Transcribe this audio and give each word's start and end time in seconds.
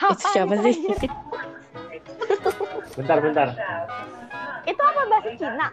Itu 0.00 0.26
siapa 0.32 0.54
sih? 0.64 0.76
Bentar, 2.98 3.18
bentar. 3.22 3.48
Itu 4.68 4.82
apa 4.82 5.00
bahasa 5.08 5.30
Cina? 5.38 5.68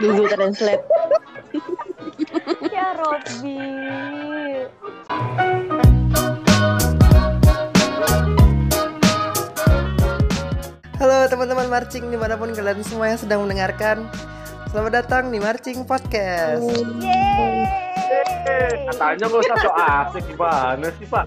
Google 0.00 0.28
Translate. 0.30 0.84
Ya 2.72 2.96
Robby. 2.96 3.60
Halo 10.96 11.28
teman-teman 11.28 11.68
marching 11.68 12.08
di 12.08 12.16
mana 12.16 12.40
pun 12.40 12.56
kalian 12.56 12.80
semua 12.86 13.12
yang 13.12 13.20
sedang 13.20 13.44
mendengarkan 13.44 14.08
Selamat 14.72 15.04
datang 15.04 15.28
di 15.28 15.36
Marching 15.36 15.84
Podcast 15.84 16.64
Yeay. 16.96 17.68
Katanya 18.88 19.24
gak 19.28 19.42
usah 19.44 19.56
so 19.60 19.70
asik 19.70 20.24
gimana 20.26 20.86
sih, 20.96 21.06
Pak? 21.06 21.24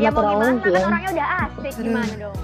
Ya 0.00 0.08
mau 0.08 0.24
gimana 0.24 0.56
kan 0.56 0.88
orangnya 0.88 1.10
udah 1.12 1.28
asik 1.44 1.72
gimana 1.76 2.12
dong? 2.16 2.36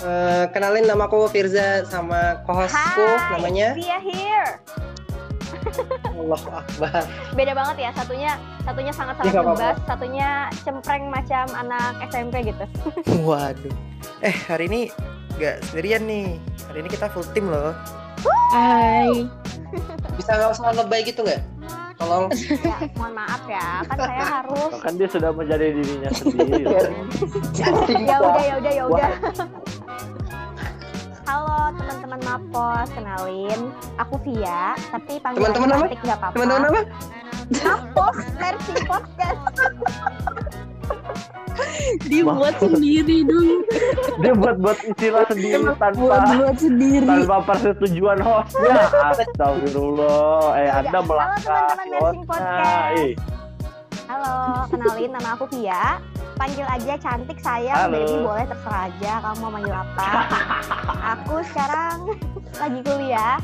Eh, 0.00 0.44
Kenalin 0.52 0.84
nama 0.84 1.04
aku 1.04 1.28
Firza 1.28 1.84
sama 1.84 2.40
co-hostku 2.44 3.04
namanya 3.36 3.72
Via 3.76 3.98
here. 4.00 4.50
Allah 6.20 6.40
Akbar 6.40 7.04
Beda 7.32 7.52
banget 7.52 7.76
ya, 7.80 7.90
satunya 7.92 8.32
satunya 8.64 8.92
sangat-sangat 8.92 9.28
Ya, 9.28 9.32
nggak 9.34 9.44
apa-apa. 9.44 9.60
bebas, 9.60 9.76
satunya 9.84 10.28
cempreng 10.64 11.04
macam 11.08 11.44
anak 11.52 11.92
SMP 12.08 12.48
gitu. 12.48 12.64
Waduh 13.24 13.74
Eh 14.20 14.36
hari 14.48 14.68
ini 14.72 14.80
gak 15.36 15.64
sendirian 15.68 16.04
nih 16.04 16.36
Hari 16.68 16.78
ini 16.80 16.88
kita 16.88 17.08
full 17.08 17.24
tim 17.32 17.48
loh 17.48 17.72
Hai. 18.50 19.30
Bisa 20.18 20.30
gak 20.34 20.50
usah 20.50 20.74
lebay 20.74 21.06
gitu 21.06 21.22
gak? 21.22 21.38
Tolong 22.00 22.32
ya, 22.64 22.80
mohon 22.96 23.12
maaf 23.12 23.44
ya, 23.44 23.84
kan 23.84 23.98
saya 24.08 24.24
harus 24.24 24.72
Kan 24.80 24.96
dia 24.96 25.04
sudah 25.04 25.36
menjadi 25.36 25.68
dirinya 25.76 26.10
sendiri. 26.16 26.64
ya 28.08 28.16
udah 28.24 28.40
ya 28.42 28.54
udah 28.56 28.72
ya 28.72 28.84
udah. 28.88 29.10
Halo 31.28 31.76
teman-teman 31.76 32.20
Mapos, 32.24 32.88
kenalin 32.96 33.60
aku 34.00 34.16
Via, 34.24 34.74
tapi 34.90 35.20
panggil 35.20 35.38
Teman-teman 35.44 35.68
apa? 35.70 35.84
cantik 35.86 36.00
nggak 36.02 36.18
apa-apa. 36.18 36.34
Teman-teman 36.34 36.62
apa? 36.72 36.80
Mapos 37.60 38.16
versi 38.40 38.74
podcast. 38.88 40.39
Dibuat 42.00 42.54
sendiri 42.56 43.24
dong. 43.24 43.60
Dia 44.22 44.32
buat-buat 44.32 44.78
istilah 44.84 45.24
sendiri 45.26 45.64
tanpa 45.74 45.96
Buat-buat 45.96 46.56
sendiri. 46.56 47.06
tanpa 47.06 47.36
persetujuan 47.44 48.18
hostnya. 48.20 48.76
Astagfirullah. 49.10 50.54
Eh, 50.56 50.68
Anda 50.70 50.90
Halo, 50.92 51.08
melangkahi 51.08 51.44
teman-teman 51.44 51.86
Nursing 51.90 52.22
hostnya. 52.22 52.54
Podcast. 52.56 52.94
Eh, 52.96 53.12
Halo, 54.06 54.34
kenalin 54.68 55.10
nama 55.10 55.28
aku 55.34 55.44
Via. 55.48 55.84
Panggil 56.34 56.64
aja 56.64 56.94
cantik 56.96 57.38
sayang, 57.38 57.76
Halo. 57.78 58.00
baby 58.00 58.16
boleh 58.18 58.44
terserah 58.44 58.82
aja 58.88 59.12
kamu 59.20 59.36
mau 59.38 59.50
manggil 59.50 59.74
apa. 59.76 60.08
aku 61.12 61.34
sekarang 61.46 61.96
lagi 62.62 62.80
kuliah 62.80 63.36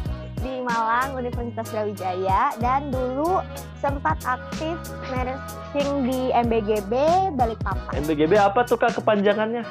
di 0.47 0.63
Malang 0.63 1.19
Universitas 1.19 1.67
Brawijaya 1.75 2.55
dan 2.63 2.95
dulu 2.95 3.43
sempat 3.83 4.15
aktif 4.23 4.79
nursing 5.11 6.07
di 6.07 6.31
MBGB 6.31 6.93
Balikpapan. 7.35 7.93
MBGB 8.07 8.39
apa 8.39 8.63
tuh 8.63 8.79
Kak 8.79 8.95
kepanjangannya? 8.95 9.67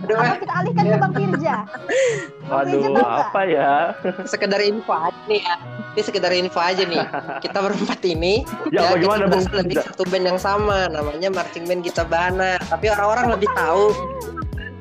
Aduh 0.00 0.16
Apa 0.16 0.40
kita 0.40 0.54
alihkan 0.64 0.84
ke 0.86 0.96
Bang 0.96 1.12
Firja? 1.12 1.54
Bang 2.48 2.64
Firja 2.72 2.88
Waduh, 2.88 3.04
apa 3.04 3.40
ya? 3.44 3.72
sekedar 4.32 4.60
info 4.64 4.96
aja 4.96 5.20
nih 5.28 5.44
ya 5.44 5.54
Ini 5.92 6.00
sekedar 6.00 6.32
info 6.32 6.56
aja 6.56 6.82
nih 6.88 7.04
Kita 7.44 7.58
berempat 7.60 8.00
ini 8.08 8.40
Ya, 8.74 8.88
bagaimana, 8.96 9.28
kita 9.28 9.60
dari 9.60 9.74
Firza? 9.76 9.92
satu 9.92 10.02
band 10.08 10.24
yang 10.24 10.40
sama 10.40 10.88
Namanya 10.88 11.28
Marching 11.28 11.68
Band 11.68 11.84
Kita 11.84 12.08
Bahana 12.08 12.56
Tapi 12.64 12.88
orang-orang 12.88 13.36
lebih 13.36 13.50
tahu 13.52 13.84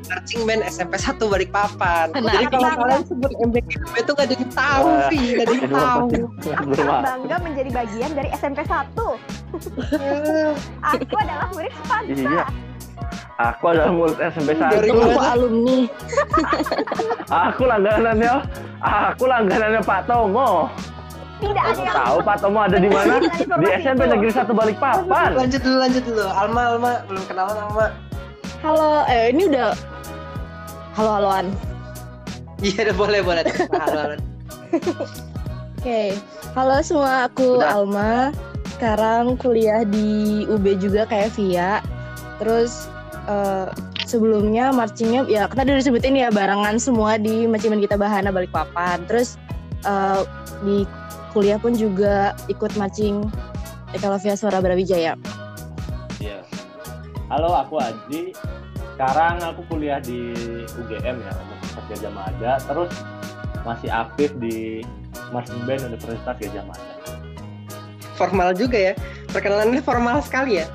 Marching 0.09 0.41
Band 0.49 0.61
SMP 0.65 0.93
1 0.97 1.21
Balikpapan 1.21 2.05
Anak 2.17 2.33
Jadi 2.33 2.45
kalau 2.49 2.69
kalian 2.81 3.03
sebut 3.05 3.31
MBKB 3.45 3.93
itu 4.01 4.11
gak 4.17 4.25
ada 4.25 4.35
yang 4.35 4.51
tahu 4.51 4.87
Vi 5.13 5.21
Gak 5.37 5.45
ada 5.45 5.53
yang 5.53 5.63
Ini 5.63 5.69
tahu 5.69 6.07
pasti 6.09 6.49
Aku 6.49 6.71
bangga 7.05 7.35
menjadi 7.43 7.69
bagian 7.69 8.11
dari 8.15 8.29
SMP 8.33 8.59
1. 8.65 8.73
Aku 10.95 11.15
adalah 11.19 11.47
murid 11.53 11.73
Spansa. 11.83 12.13
Iya. 12.13 12.45
Aku 13.39 13.63
adalah 13.71 13.91
murid 13.93 14.17
SMP 14.19 14.49
1. 14.57 14.71
Dari 14.73 14.89
aku 14.91 15.19
alumni. 15.21 15.79
Aku 17.47 17.61
langganannya 17.67 18.33
Aku 18.79 19.23
langganannya 19.27 19.81
Pak 19.83 20.01
Tomo. 20.09 20.67
Tidak 21.39 21.63
ada 21.63 21.79
yang 21.79 21.95
tahu 21.95 22.17
Pak 22.19 22.37
Tomo 22.43 22.59
ada 22.59 22.77
di 22.77 22.89
mana? 22.91 23.13
Di 23.23 23.67
SMP 23.79 24.01
itu. 24.07 24.11
Negeri 24.11 24.31
1 24.35 24.51
Balikpapan. 24.51 25.29
Lanjut 25.35 25.61
dulu 25.63 25.77
lanjut 25.79 26.03
dulu 26.03 26.25
Alma 26.27 26.61
Alma 26.75 26.91
belum 27.07 27.23
kenalan 27.27 27.57
Alma 27.69 27.87
Halo, 28.59 29.07
eh 29.07 29.31
ini 29.31 29.47
udah 29.47 29.71
halo-haloan. 30.99 31.47
Iya 32.59 32.91
udah 32.91 32.95
boleh 32.99 33.21
boleh 33.23 33.43
Halo 33.71 33.99
halo 34.03 34.15
Oke. 35.79 36.11
Halo 36.59 36.83
semua, 36.83 37.31
aku 37.31 37.63
Udah. 37.63 37.79
Alma. 37.79 38.35
Sekarang 38.75 39.39
kuliah 39.39 39.87
di 39.87 40.43
UB 40.43 40.75
juga 40.75 41.07
kayak 41.07 41.31
Via. 41.39 41.79
Terus 42.43 42.91
eh, 43.31 43.71
sebelumnya 44.03 44.75
marchingnya 44.75 45.23
ya 45.31 45.47
kita 45.47 45.63
udah 45.63 45.79
disebutin 45.79 46.19
ya 46.19 46.27
barengan 46.35 46.75
semua 46.75 47.15
di 47.15 47.47
Marching 47.47 47.79
Band 47.79 47.83
kita 47.87 47.95
Bahana 47.95 48.35
Balikpapan. 48.35 49.07
Terus 49.07 49.39
eh, 49.87 50.21
di 50.67 50.83
kuliah 51.31 51.55
pun 51.55 51.79
juga 51.79 52.35
ikut 52.51 52.75
marching 52.75 53.23
Ekalovia 53.95 54.35
Suara 54.35 54.59
Brawijaya. 54.59 55.15
Iya. 56.19 56.43
Halo, 57.31 57.55
aku 57.55 57.79
Aji. 57.79 58.35
Sekarang 58.99 59.39
aku 59.39 59.63
kuliah 59.71 60.03
di 60.03 60.35
UGM 60.75 61.23
ya, 61.23 61.31
Universitas 61.31 61.87
Gajah 61.87 62.11
Mada. 62.11 62.59
Terus 62.59 62.91
masih 63.63 63.87
aktif 63.87 64.35
di 64.43 64.83
Marching 65.31 65.63
Band 65.63 65.87
Universitas 65.87 66.35
Gajah 66.35 66.67
Mada. 66.67 66.93
Formal 68.19 68.51
juga 68.51 68.91
ya 68.91 68.93
Perkenalannya 69.31 69.79
formal 69.79 70.19
sekali 70.19 70.59
ya 70.59 70.67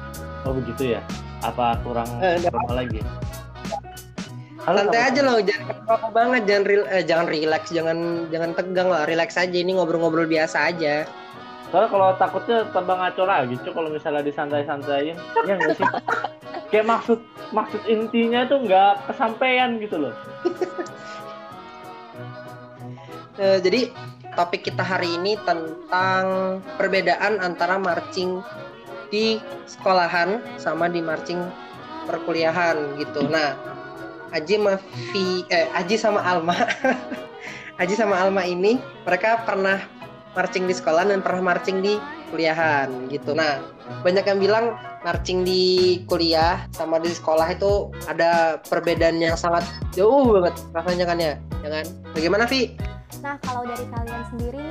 Oh 0.49 0.57
begitu 0.57 0.97
ya? 0.97 1.05
Apa 1.45 1.77
kurang 1.85 2.09
Eh, 2.25 2.41
formal 2.49 2.89
lagi? 2.89 3.05
Halo, 4.65 4.89
Santai 4.89 5.05
aja 5.05 5.21
loh, 5.21 5.45
jangan 5.45 5.77
apa 5.85 6.09
banget, 6.09 6.43
jangan 6.49 6.65
eh, 6.89 7.05
jangan 7.05 7.27
relax, 7.29 7.63
jangan 7.69 7.99
jangan 8.33 8.51
tegang 8.57 8.89
lah, 8.89 9.05
relax 9.05 9.37
aja. 9.37 9.53
Ini 9.53 9.77
ngobrol-ngobrol 9.77 10.25
biasa 10.25 10.73
aja. 10.73 11.05
Soalnya 11.75 11.91
kalau 11.91 12.09
takutnya 12.15 12.59
tambah 12.71 12.95
ngaco 12.95 13.27
lagi, 13.27 13.59
cuy 13.59 13.75
kalau 13.75 13.91
misalnya 13.91 14.23
disantai-santaiin, 14.23 15.19
ya 15.43 15.59
nggak 15.59 15.75
sih? 15.75 15.89
Kayak 16.71 16.87
maksud 16.87 17.19
maksud 17.51 17.83
intinya 17.91 18.47
itu 18.47 18.63
nggak 18.63 19.11
kesampaian 19.11 19.83
gitu 19.83 20.07
loh. 20.07 20.15
Eh, 23.35 23.59
jadi 23.59 23.91
topik 24.39 24.63
kita 24.63 24.79
hari 24.79 25.19
ini 25.19 25.35
tentang 25.43 26.63
perbedaan 26.79 27.43
antara 27.43 27.83
marching 27.83 28.39
di 29.11 29.43
sekolahan 29.67 30.39
sama 30.55 30.87
di 30.87 31.03
marching 31.03 31.43
perkuliahan 32.07 32.95
gitu. 32.95 33.27
Nah, 33.27 33.59
Aji 34.31 34.55
sama 34.55 34.79
eh, 35.51 35.67
Aji 35.75 35.97
sama 35.99 36.23
Alma, 36.23 36.55
Aji 37.83 37.99
sama 37.99 38.23
Alma 38.23 38.47
ini 38.47 38.79
mereka 39.03 39.43
pernah 39.43 39.83
marching 40.35 40.67
di 40.67 40.75
sekolah 40.75 41.07
dan 41.07 41.23
pernah 41.23 41.55
marching 41.55 41.81
di 41.81 41.97
kuliahan 42.35 43.09
gitu. 43.09 43.33
Nah, 43.33 43.63
banyak 44.03 44.27
yang 44.27 44.39
bilang 44.43 44.75
marching 45.07 45.47
di 45.47 46.03
kuliah 46.11 46.67
sama 46.75 46.99
di 46.99 47.15
sekolah 47.15 47.55
itu 47.55 47.95
ada 48.11 48.59
perbedaan 48.67 49.23
yang 49.23 49.39
sangat 49.39 49.63
jauh 49.95 50.35
banget 50.35 50.55
rasanya 50.75 51.05
kan 51.07 51.19
ya, 51.23 51.35
ya 51.63 51.69
kan? 51.71 51.87
Bagaimana 52.13 52.45
Vi? 52.51 52.75
Nah, 53.23 53.39
kalau 53.41 53.63
dari 53.65 53.87
kalian 53.89 54.23
sendiri 54.35 54.67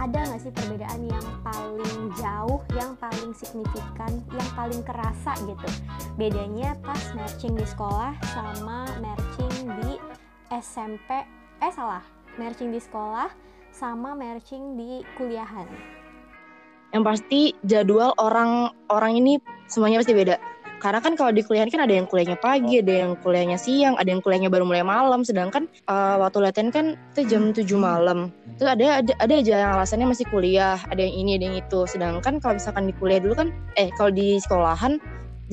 ada 0.00 0.18
nggak 0.24 0.40
sih 0.40 0.52
perbedaan 0.52 1.00
yang 1.08 1.26
paling 1.44 1.96
jauh, 2.16 2.60
yang 2.76 2.92
paling 3.00 3.32
signifikan, 3.32 4.20
yang 4.32 4.48
paling 4.52 4.80
kerasa 4.84 5.32
gitu? 5.48 5.68
Bedanya 6.20 6.76
pas 6.84 7.00
marching 7.16 7.56
di 7.56 7.64
sekolah 7.64 8.12
sama 8.36 8.84
marching 9.00 9.68
di 9.80 9.96
SMP, 10.52 11.24
eh 11.64 11.72
salah, 11.72 12.04
marching 12.36 12.72
di 12.74 12.80
sekolah 12.82 13.51
sama 13.72 14.12
marching 14.12 14.76
di 14.76 15.00
kuliahan. 15.16 15.66
Yang 16.92 17.02
pasti 17.08 17.40
jadwal 17.64 18.12
orang 18.20 18.68
orang 18.92 19.16
ini 19.16 19.40
semuanya 19.64 20.04
pasti 20.04 20.12
beda. 20.12 20.36
Karena 20.82 20.98
kan 20.98 21.14
kalau 21.14 21.30
di 21.30 21.46
kuliah 21.46 21.62
kan 21.70 21.86
ada 21.86 21.94
yang 21.94 22.10
kuliahnya 22.10 22.42
pagi, 22.42 22.82
ada 22.82 23.06
yang 23.06 23.14
kuliahnya 23.22 23.54
siang, 23.54 23.94
ada 24.02 24.10
yang 24.10 24.18
kuliahnya 24.18 24.50
baru 24.50 24.66
mulai 24.66 24.82
malam. 24.82 25.22
Sedangkan 25.22 25.70
eh, 25.70 26.16
waktu 26.18 26.42
latihan 26.42 26.68
kan 26.74 26.86
itu 27.14 27.30
jam 27.30 27.54
7 27.54 27.64
malam. 27.78 28.34
Terus 28.58 28.68
ada 28.76 28.98
ada 28.98 29.12
ada 29.22 29.34
aja 29.38 29.54
yang 29.62 29.72
alasannya 29.78 30.10
masih 30.10 30.26
kuliah, 30.28 30.76
ada 30.90 30.98
yang 30.98 31.14
ini, 31.14 31.38
ada 31.38 31.44
yang 31.48 31.56
itu. 31.62 31.80
Sedangkan 31.86 32.42
kalau 32.42 32.58
misalkan 32.58 32.90
di 32.90 32.94
kuliah 32.98 33.22
dulu 33.22 33.46
kan 33.46 33.48
eh 33.78 33.94
kalau 33.94 34.10
di 34.10 34.42
sekolahan 34.42 34.98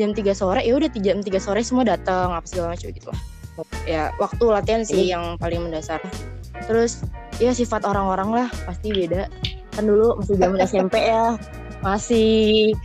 jam 0.01 0.17
3 0.17 0.33
sore 0.33 0.65
ya 0.65 0.73
udah 0.75 0.89
jam 0.97 1.21
3 1.21 1.29
sore 1.37 1.61
semua 1.61 1.85
datang 1.85 2.33
apa 2.33 2.47
segala 2.49 2.73
macam 2.73 2.89
gitu 2.89 3.07
lah. 3.13 3.21
Ya, 3.85 4.15
waktu 4.17 4.43
latihan 4.49 4.81
sih 4.81 5.13
yang 5.13 5.37
paling 5.37 5.61
mendasar. 5.61 6.01
Terus 6.65 7.05
ya 7.39 7.51
sifat 7.55 7.87
orang-orang 7.87 8.43
lah 8.43 8.47
pasti 8.67 8.91
beda 8.91 9.31
kan 9.73 9.83
dulu 9.87 10.19
masih 10.19 10.35
zaman 10.35 10.59
SMP 10.63 10.95
ya 11.07 11.39
masih 11.79 12.75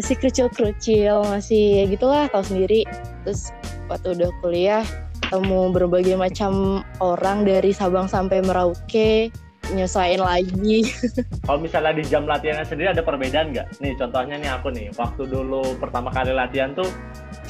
masih 0.00 0.16
kecil-kecil 0.18 1.22
masih 1.30 1.82
ya 1.82 1.84
gitulah 1.86 2.26
tahu 2.34 2.42
sendiri 2.42 2.82
terus 3.22 3.54
waktu 3.86 4.18
udah 4.18 4.30
kuliah 4.42 4.82
ketemu 5.22 5.70
berbagai 5.70 6.18
macam 6.18 6.82
orang 6.98 7.46
dari 7.46 7.70
Sabang 7.70 8.10
sampai 8.10 8.42
Merauke 8.42 9.30
nyesuaiin 9.70 10.18
lagi 10.18 10.90
Kalau 11.46 11.62
misalnya 11.62 11.94
di 11.94 12.04
jam 12.06 12.26
latihannya 12.26 12.66
sendiri 12.66 12.90
ada 12.90 13.06
perbedaan 13.06 13.54
nggak? 13.54 13.78
Nih 13.78 13.94
contohnya 13.94 14.34
nih 14.38 14.50
aku 14.50 14.74
nih, 14.74 14.90
waktu 14.98 15.30
dulu 15.30 15.78
pertama 15.78 16.10
kali 16.10 16.34
latihan 16.34 16.74
tuh 16.74 16.86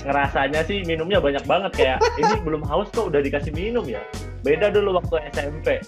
ngerasanya 0.05 0.61
sih 0.65 0.85
minumnya 0.85 1.21
banyak 1.21 1.45
banget 1.45 1.73
kayak 1.77 1.99
ini 2.21 2.41
belum 2.45 2.65
haus 2.69 2.89
kok 2.93 3.09
udah 3.09 3.21
dikasih 3.25 3.53
minum 3.53 3.85
ya. 3.89 4.01
Beda 4.45 4.69
dulu 4.69 5.01
waktu 5.01 5.21
SMP. 5.33 5.81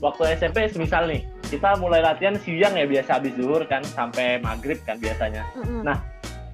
Waktu 0.00 0.22
SMP 0.34 0.64
semisal 0.66 1.04
nih, 1.06 1.22
kita 1.46 1.76
mulai 1.76 2.00
latihan 2.00 2.32
siang 2.40 2.72
ya 2.72 2.88
biasa 2.88 3.20
habis 3.20 3.36
zuhur 3.36 3.60
kan 3.68 3.84
sampai 3.84 4.40
maghrib 4.40 4.80
kan 4.82 4.96
biasanya. 4.96 5.44
Mm-mm. 5.56 5.84
Nah, 5.84 6.00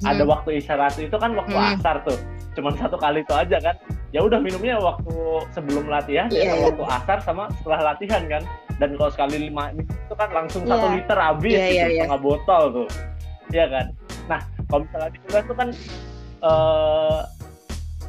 Ada 0.04 0.28
waktu 0.28 0.60
isyarat 0.60 0.92
itu 1.00 1.16
kan 1.16 1.32
waktu 1.32 1.56
Hmm. 1.56 1.72
asar 1.72 2.04
tuh. 2.04 2.20
Cuman 2.52 2.76
satu 2.76 3.00
kali 3.00 3.24
itu 3.24 3.32
aja 3.32 3.56
kan. 3.56 3.72
Ya 4.12 4.20
udah 4.20 4.36
minumnya 4.44 4.76
waktu 4.76 5.08
sebelum 5.56 5.88
latihan, 5.88 6.28
Iya, 6.28 6.36
ya 6.36 6.52
iya. 6.52 6.64
waktu 6.68 6.84
asar 6.84 7.18
sama 7.24 7.48
setelah 7.56 7.96
latihan 7.96 8.20
kan. 8.28 8.44
Dan 8.76 8.92
kalau 9.00 9.08
sekali 9.08 9.48
lima 9.48 9.72
itu 9.72 10.12
kan 10.12 10.28
langsung 10.36 10.68
satu 10.68 10.92
Iya. 10.92 10.94
liter 11.00 11.16
habis 11.16 11.56
Iya, 11.56 11.64
gitu, 11.64 11.72
iya. 11.72 12.04
setengah 12.04 12.20
botol 12.20 12.62
tuh. 12.76 12.88
Iya 13.48 13.64
kan. 13.72 13.86
Nah, 14.28 14.40
kalau 14.68 14.80
misalnya 14.84 15.08
di 15.08 15.18
kuliah 15.24 15.44
tuh 15.48 15.56
kan 15.56 15.68
eh 16.36 17.20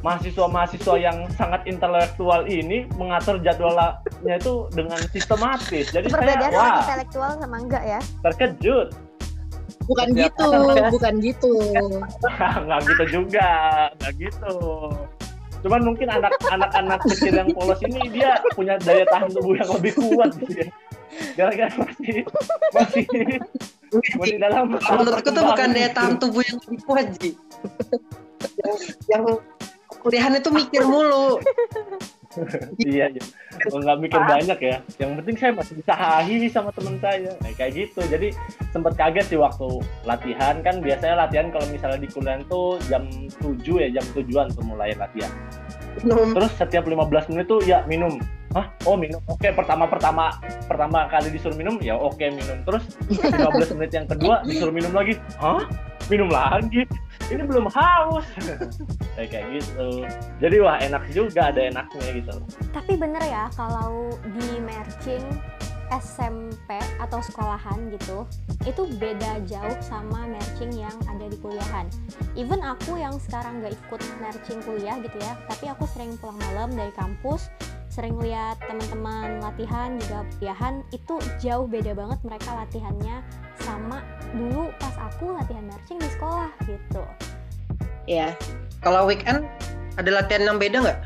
mahasiswa-mahasiswa 0.06 0.96
yang 0.98 1.18
sangat 1.34 1.66
intelektual 1.66 2.46
ini 2.46 2.86
mengatur 2.96 3.42
jadwalnya 3.42 3.98
itu 4.38 4.70
dengan 4.74 5.00
sistematis. 5.10 5.90
Jadi 5.90 6.08
saya 6.08 6.22
Perbedaan 6.22 6.52
wah 6.54 6.62
antara 6.62 6.82
intelektual 7.02 7.32
sama 7.42 7.58
enggak 7.58 7.84
ya? 7.86 8.00
terkejut. 8.24 8.90
bukan 9.88 10.08
Setiap 10.12 10.36
gitu 10.36 10.46
orang- 10.52 10.92
bukan 11.00 11.14
gitu 11.24 11.52
nggak 12.68 12.80
gitu 12.84 13.04
juga, 13.08 13.50
nggak 13.96 14.14
gitu. 14.20 14.56
Cuman 15.64 15.82
mungkin 15.82 16.08
anak 16.12 16.34
anak-anak 16.44 17.00
kecil 17.08 17.34
yang 17.34 17.50
polos 17.56 17.80
ini 17.82 18.02
dia 18.12 18.36
punya 18.52 18.76
daya 18.84 19.08
tahan 19.08 19.32
tubuh 19.32 19.56
yang 19.56 19.70
lebih 19.80 19.96
kuat 19.96 20.30
gitu 20.38 20.54
ya. 20.60 20.68
Gara-gara 21.34 21.72
masih 21.72 22.16
masih 22.76 23.06
masih 24.20 24.38
dalam 24.38 24.76
Menurutku 24.76 25.30
tuh 25.32 25.44
bukan 25.48 25.68
daya 25.72 25.90
tahan 25.96 26.14
tubuh 26.20 26.44
yang 26.44 26.58
lebih 26.68 26.80
kuat, 26.84 27.08
Ji. 27.18 27.30
yang, 28.62 28.76
yang 29.08 29.24
kuliahan 30.02 30.38
itu 30.38 30.50
mikir 30.54 30.84
mulu. 30.86 31.38
Iya, 32.78 33.10
iya. 33.10 33.24
Oh, 33.74 33.82
nggak 33.82 33.98
mikir 33.98 34.22
banyak 34.22 34.60
ya. 34.62 34.78
Yang 35.02 35.12
penting 35.24 35.36
saya 35.42 35.52
masih 35.58 35.74
bisa 35.82 35.94
hahi 35.98 36.46
sama 36.52 36.70
teman 36.76 37.02
saya. 37.02 37.34
Nah, 37.42 37.52
kayak 37.58 37.72
gitu. 37.74 38.02
Jadi 38.06 38.30
sempat 38.70 38.94
kaget 38.94 39.26
sih 39.34 39.40
waktu 39.40 39.82
latihan 40.06 40.62
kan 40.62 40.78
biasanya 40.84 41.26
latihan 41.26 41.50
kalau 41.50 41.66
misalnya 41.74 41.98
di 41.98 42.10
kuliah 42.12 42.38
tuh 42.46 42.78
jam 42.92 43.10
7 43.42 43.58
ya, 43.82 43.90
jam 43.98 44.06
tujuan 44.14 44.54
tuh 44.54 44.64
mulai 44.66 44.94
latihan. 44.94 45.32
Minum. 46.06 46.38
Terus 46.38 46.52
setiap 46.54 46.86
15 46.86 47.34
menit 47.34 47.46
tuh 47.50 47.62
ya 47.66 47.82
minum. 47.90 48.22
Hah? 48.54 48.70
Oh 48.86 48.94
minum. 48.94 49.20
Oke, 49.28 49.50
pertama 49.52 49.90
pertama 49.90 50.38
pertama 50.70 51.10
kali 51.10 51.34
disuruh 51.34 51.58
minum 51.58 51.82
ya 51.82 51.98
oke 51.98 52.22
minum. 52.22 52.62
Terus 52.64 52.84
15 53.10 53.78
menit 53.82 53.92
yang 53.98 54.06
kedua 54.06 54.46
disuruh 54.46 54.74
minum 54.74 54.94
lagi. 54.94 55.18
Hah? 55.42 55.66
Minum 56.08 56.30
lagi. 56.30 56.86
Ini 57.28 57.44
belum 57.44 57.68
haus. 57.68 58.26
kayak 59.20 59.30
kayak 59.34 59.46
gitu. 59.60 60.08
Jadi 60.40 60.56
wah 60.64 60.78
enak 60.80 61.04
juga 61.12 61.52
ada 61.52 61.62
enaknya 61.68 62.08
gitu. 62.24 62.36
Tapi 62.72 62.94
bener 62.96 63.24
ya 63.28 63.52
kalau 63.56 64.16
di 64.24 64.64
marching 64.64 65.24
SMP 65.88 66.76
atau 67.00 67.24
sekolahan 67.24 67.88
gitu 67.96 68.28
itu 68.68 68.84
beda 69.00 69.40
jauh 69.48 69.78
sama 69.80 70.28
marching 70.28 70.76
yang 70.76 70.94
ada 71.08 71.32
di 71.32 71.38
kuliahan. 71.40 71.88
Even 72.36 72.60
aku 72.60 73.00
yang 73.00 73.16
sekarang 73.24 73.64
nggak 73.64 73.76
ikut 73.88 74.02
marching 74.20 74.60
kuliah 74.68 75.00
gitu 75.00 75.18
ya, 75.24 75.40
tapi 75.48 75.72
aku 75.72 75.88
sering 75.88 76.20
pulang 76.20 76.36
malam 76.52 76.76
dari 76.76 76.92
kampus, 76.92 77.48
sering 77.88 78.20
lihat 78.20 78.60
teman-teman 78.68 79.40
latihan 79.40 79.96
juga 79.96 80.28
kuliahan 80.38 80.84
itu 80.92 81.16
jauh 81.40 81.66
beda 81.66 81.96
banget 81.96 82.20
mereka 82.28 82.50
latihannya 82.54 83.24
sama 83.68 84.00
dulu 84.32 84.72
pas 84.80 84.96
aku 84.96 85.36
latihan 85.36 85.68
marching 85.68 86.00
di 86.00 86.08
sekolah 86.16 86.48
gitu. 86.64 87.04
ya 88.08 88.32
Kalau 88.80 89.04
weekend 89.04 89.44
ada 90.00 90.24
latihan 90.24 90.48
yang 90.48 90.58
beda 90.58 90.80
nggak? 90.88 91.00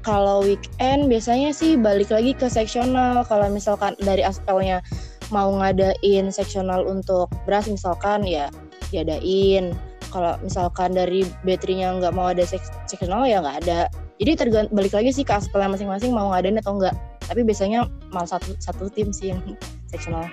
kalau 0.00 0.40
weekend 0.40 1.12
biasanya 1.12 1.52
sih 1.52 1.76
balik 1.76 2.08
lagi 2.08 2.32
ke 2.32 2.48
seksional 2.48 3.20
kalau 3.28 3.44
misalkan 3.52 3.92
dari 4.00 4.24
aspelnya 4.24 4.80
mau 5.28 5.52
ngadain 5.52 6.32
seksional 6.32 6.88
untuk 6.88 7.28
beras 7.44 7.68
misalkan 7.68 8.24
ya 8.24 8.48
diadain. 8.88 9.76
Kalau 10.08 10.40
misalkan 10.40 10.96
dari 10.96 11.28
baterainya 11.44 12.00
nggak 12.00 12.16
mau 12.16 12.32
ada 12.32 12.40
sek- 12.48 12.72
seksional 12.88 13.28
ya 13.28 13.44
nggak 13.44 13.68
ada. 13.68 13.92
Jadi 14.16 14.32
tergant 14.40 14.72
balik 14.72 14.96
lagi 14.96 15.12
sih 15.12 15.28
ke 15.28 15.36
aspelnya 15.36 15.76
masing-masing 15.76 16.16
mau 16.16 16.32
ngadain 16.32 16.56
atau 16.56 16.80
enggak 16.80 16.96
tapi 17.28 17.44
biasanya 17.44 17.84
malah 18.08 18.26
satu 18.26 18.56
satu 18.56 18.88
tim 18.88 19.12
sih 19.12 19.30
yang 19.36 19.40
seksional 19.92 20.24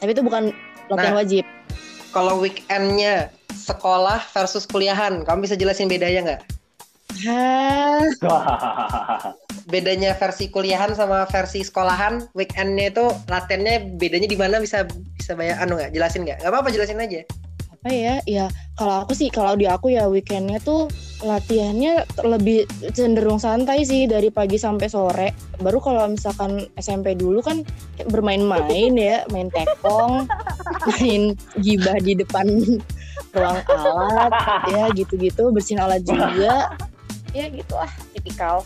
tapi 0.00 0.16
itu 0.16 0.24
bukan 0.24 0.50
latihan 0.90 1.14
Nah. 1.14 1.22
wajib 1.22 1.44
Kalau 2.12 2.44
weekendnya 2.44 3.32
sekolah 3.56 4.20
versus 4.36 4.68
kuliahan, 4.68 5.24
kamu 5.24 5.48
bisa 5.48 5.56
jelasin 5.56 5.88
bedanya 5.88 6.20
nggak? 6.20 6.42
Bedanya 9.72 10.12
versi 10.20 10.52
kuliahan 10.52 10.92
sama 10.92 11.24
versi 11.28 11.64
sekolahan, 11.64 12.28
weekendnya 12.36 12.92
itu 12.92 13.08
latihannya 13.32 13.96
bedanya 13.96 14.28
di 14.28 14.36
mana 14.36 14.60
bisa 14.60 14.84
bisa 15.16 15.32
bayar 15.32 15.64
anu 15.64 15.80
nggak? 15.80 15.96
Jelasin 15.96 16.28
nggak? 16.28 16.44
Gak 16.44 16.52
apa-apa 16.52 16.68
jelasin 16.68 17.00
aja. 17.00 17.24
Apa 17.82 17.90
ya? 17.90 18.22
Ya 18.30 18.46
kalau 18.78 19.02
aku 19.02 19.10
sih 19.10 19.26
kalau 19.26 19.58
di 19.58 19.66
aku 19.66 19.90
ya 19.90 20.06
weekendnya 20.06 20.62
tuh 20.62 20.86
latihannya 21.26 22.06
lebih 22.22 22.62
cenderung 22.94 23.42
santai 23.42 23.82
sih 23.82 24.06
dari 24.06 24.30
pagi 24.30 24.54
sampai 24.54 24.86
sore. 24.86 25.34
Baru 25.58 25.82
kalau 25.82 26.06
misalkan 26.06 26.70
SMP 26.78 27.18
dulu 27.18 27.42
kan 27.42 27.66
bermain-main 28.06 28.94
ya 28.94 29.26
main 29.34 29.50
tekong 29.50 30.30
main 30.94 31.34
gibah 31.58 31.98
di 31.98 32.22
depan 32.22 32.46
ruang 33.34 33.58
alat 33.66 34.32
ya 34.70 34.86
gitu-gitu 34.94 35.50
bersihin 35.50 35.82
alat 35.82 36.06
juga. 36.06 36.70
Ya 37.34 37.50
gitu 37.50 37.74
lah 37.74 37.90
tipikal. 38.14 38.62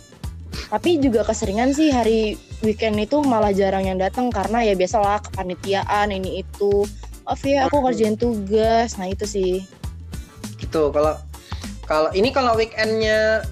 Tapi 0.68 1.00
juga 1.00 1.24
keseringan 1.24 1.72
sih 1.72 1.88
hari 1.88 2.36
weekend 2.60 3.00
itu 3.00 3.24
malah 3.24 3.56
jarang 3.56 3.88
yang 3.88 3.96
datang 3.96 4.28
karena 4.28 4.60
ya 4.60 4.76
biasalah 4.76 5.24
kepanitiaan 5.24 6.12
ini 6.12 6.44
itu 6.44 6.84
maaf 7.26 7.42
ya 7.42 7.66
aku 7.66 7.82
ngerjain 7.82 8.14
tugas. 8.14 8.94
Nah 8.96 9.10
itu 9.10 9.26
sih. 9.26 9.66
Gitu. 10.62 10.82
Kalau 10.94 11.18
kalau 11.90 12.10
ini 12.14 12.30
kalau 12.30 12.54
weekendnya 12.54 13.42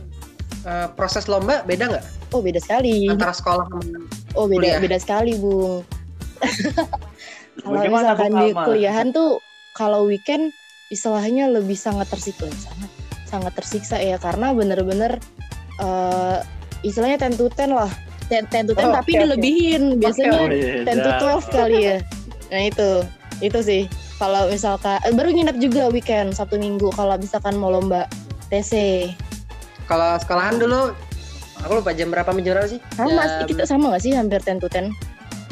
eh, 0.62 0.88
proses 0.95 1.26
lomba 1.26 1.66
beda 1.66 1.90
nggak? 1.90 2.07
Oh 2.31 2.38
beda 2.38 2.62
sekali. 2.62 3.11
Antara 3.11 3.35
sekolah 3.35 3.66
sama 3.66 3.83
oh 4.38 4.47
beda 4.47 4.78
kuliah. 4.78 4.78
beda 4.78 4.99
sekali 5.02 5.33
bung. 5.35 5.83
Kalau 7.62 7.81
misalkan 7.87 8.35
di 8.35 8.50
kuliahan 8.50 9.14
tuh 9.14 9.38
kalau 9.78 10.11
weekend 10.11 10.50
istilahnya 10.90 11.47
lebih 11.47 11.78
sangat 11.78 12.11
tersiksa. 12.11 12.50
Sangat 12.50 12.90
sangat 13.31 13.52
tersiksa 13.54 13.97
ya. 14.02 14.19
Karena 14.19 14.50
bener-bener 14.50 15.23
eh, 15.78 16.38
istilahnya 16.83 17.19
ten 17.19 17.35
to 17.38 17.47
ten 17.50 17.75
lah. 17.75 17.90
Ten, 18.25 18.49
10 18.49 18.73
to 18.73 18.73
10 18.73 18.88
Oh, 18.88 18.93
tapi 18.97 19.12
oke. 19.14 19.21
dilebihin. 19.21 19.83
Biasanya 20.00 20.49
Beda. 20.49 20.97
10 20.97 21.04
to 21.04 21.11
12 21.45 21.57
kali 21.61 21.78
ya. 21.93 21.99
Nah 22.49 22.62
itu 22.73 22.90
itu 23.41 23.59
sih 23.61 23.83
kalau 24.14 24.47
misalkan 24.47 24.99
eh, 25.00 25.11
baru 25.11 25.31
nginep 25.31 25.57
juga 25.59 25.88
weekend 25.88 26.33
Sabtu 26.33 26.55
Minggu 26.55 26.91
kalau 26.93 27.17
misalkan 27.17 27.55
mau 27.55 27.69
lomba 27.69 28.07
TC 28.47 29.09
Kalau 29.85 30.17
sekolahan 30.17 30.57
dulu 30.57 30.95
aku 31.61 31.73
lupa 31.75 31.91
jam 31.93 32.09
berapa 32.09 32.31
jam 32.33 32.53
berapa 32.55 32.69
sih? 32.69 32.81
sama 32.93 33.21
Jam- 33.21 33.47
kita 33.47 33.62
sama 33.64 33.85
gak 33.91 34.03
sih 34.03 34.12
hampir 34.12 34.38
10 34.38 34.59
to 34.59 34.69
10 34.69 34.93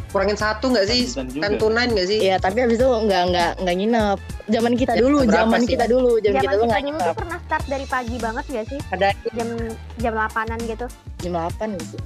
kurangin 0.08 0.36
satu 0.36 0.68
nggak 0.68 0.84
sih? 0.84 1.08
Ten 1.08 1.24
to 1.24 1.32
10 1.32 1.40
Ten 1.40 1.52
juga. 1.52 1.56
to 1.58 1.66
nine 1.72 1.90
nggak 1.90 2.04
sih? 2.06 2.18
Iya 2.20 2.36
tapi 2.36 2.58
abis 2.60 2.76
itu 2.76 2.84
nggak 2.84 3.22
nggak 3.32 3.50
nggak 3.64 3.74
nginep 3.74 4.18
zaman 4.46 4.72
kita 4.76 4.92
dulu 4.94 5.18
zaman 5.24 5.58
sih? 5.58 5.70
kita 5.72 5.84
dulu 5.88 6.10
zaman, 6.20 6.36
Zaman 6.36 6.44
kita 6.44 6.52
dulu 6.52 6.60
kita 6.60 6.68
nggak 6.68 6.82
dulu 6.84 6.92
nginep 6.92 7.00
tuh 7.02 7.16
pernah 7.16 7.38
start 7.40 7.64
dari 7.64 7.86
pagi 7.88 8.16
banget 8.20 8.44
gak 8.46 8.66
sih? 8.68 8.78
Ada 8.92 9.08
Jam 9.32 9.48
jam 9.96 10.12
8-an 10.14 10.58
gitu. 10.62 10.86
jam 11.18 11.32
8 11.34 11.80
gitu 11.80 11.96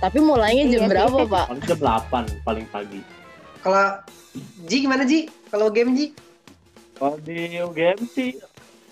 tapi 0.00 0.16
mulainya 0.18 0.64
jam 0.64 0.72
Iya 0.72 0.80
sih. 0.80 0.88
berapa 0.88 1.18
pak 1.28 1.44
Paling 1.46 1.64
jam 1.68 1.78
8 1.78 2.48
paling 2.48 2.66
pagi. 2.72 3.00
Kalau 3.60 4.00
Ji 4.66 4.76
gimana 4.84 5.02
Ji? 5.04 5.26
Kalau 5.50 5.68
game 5.72 5.92
Ji? 5.96 6.06
Kalau 7.00 7.16
di 7.20 7.56
UGM 7.56 8.00
sih 8.04 8.36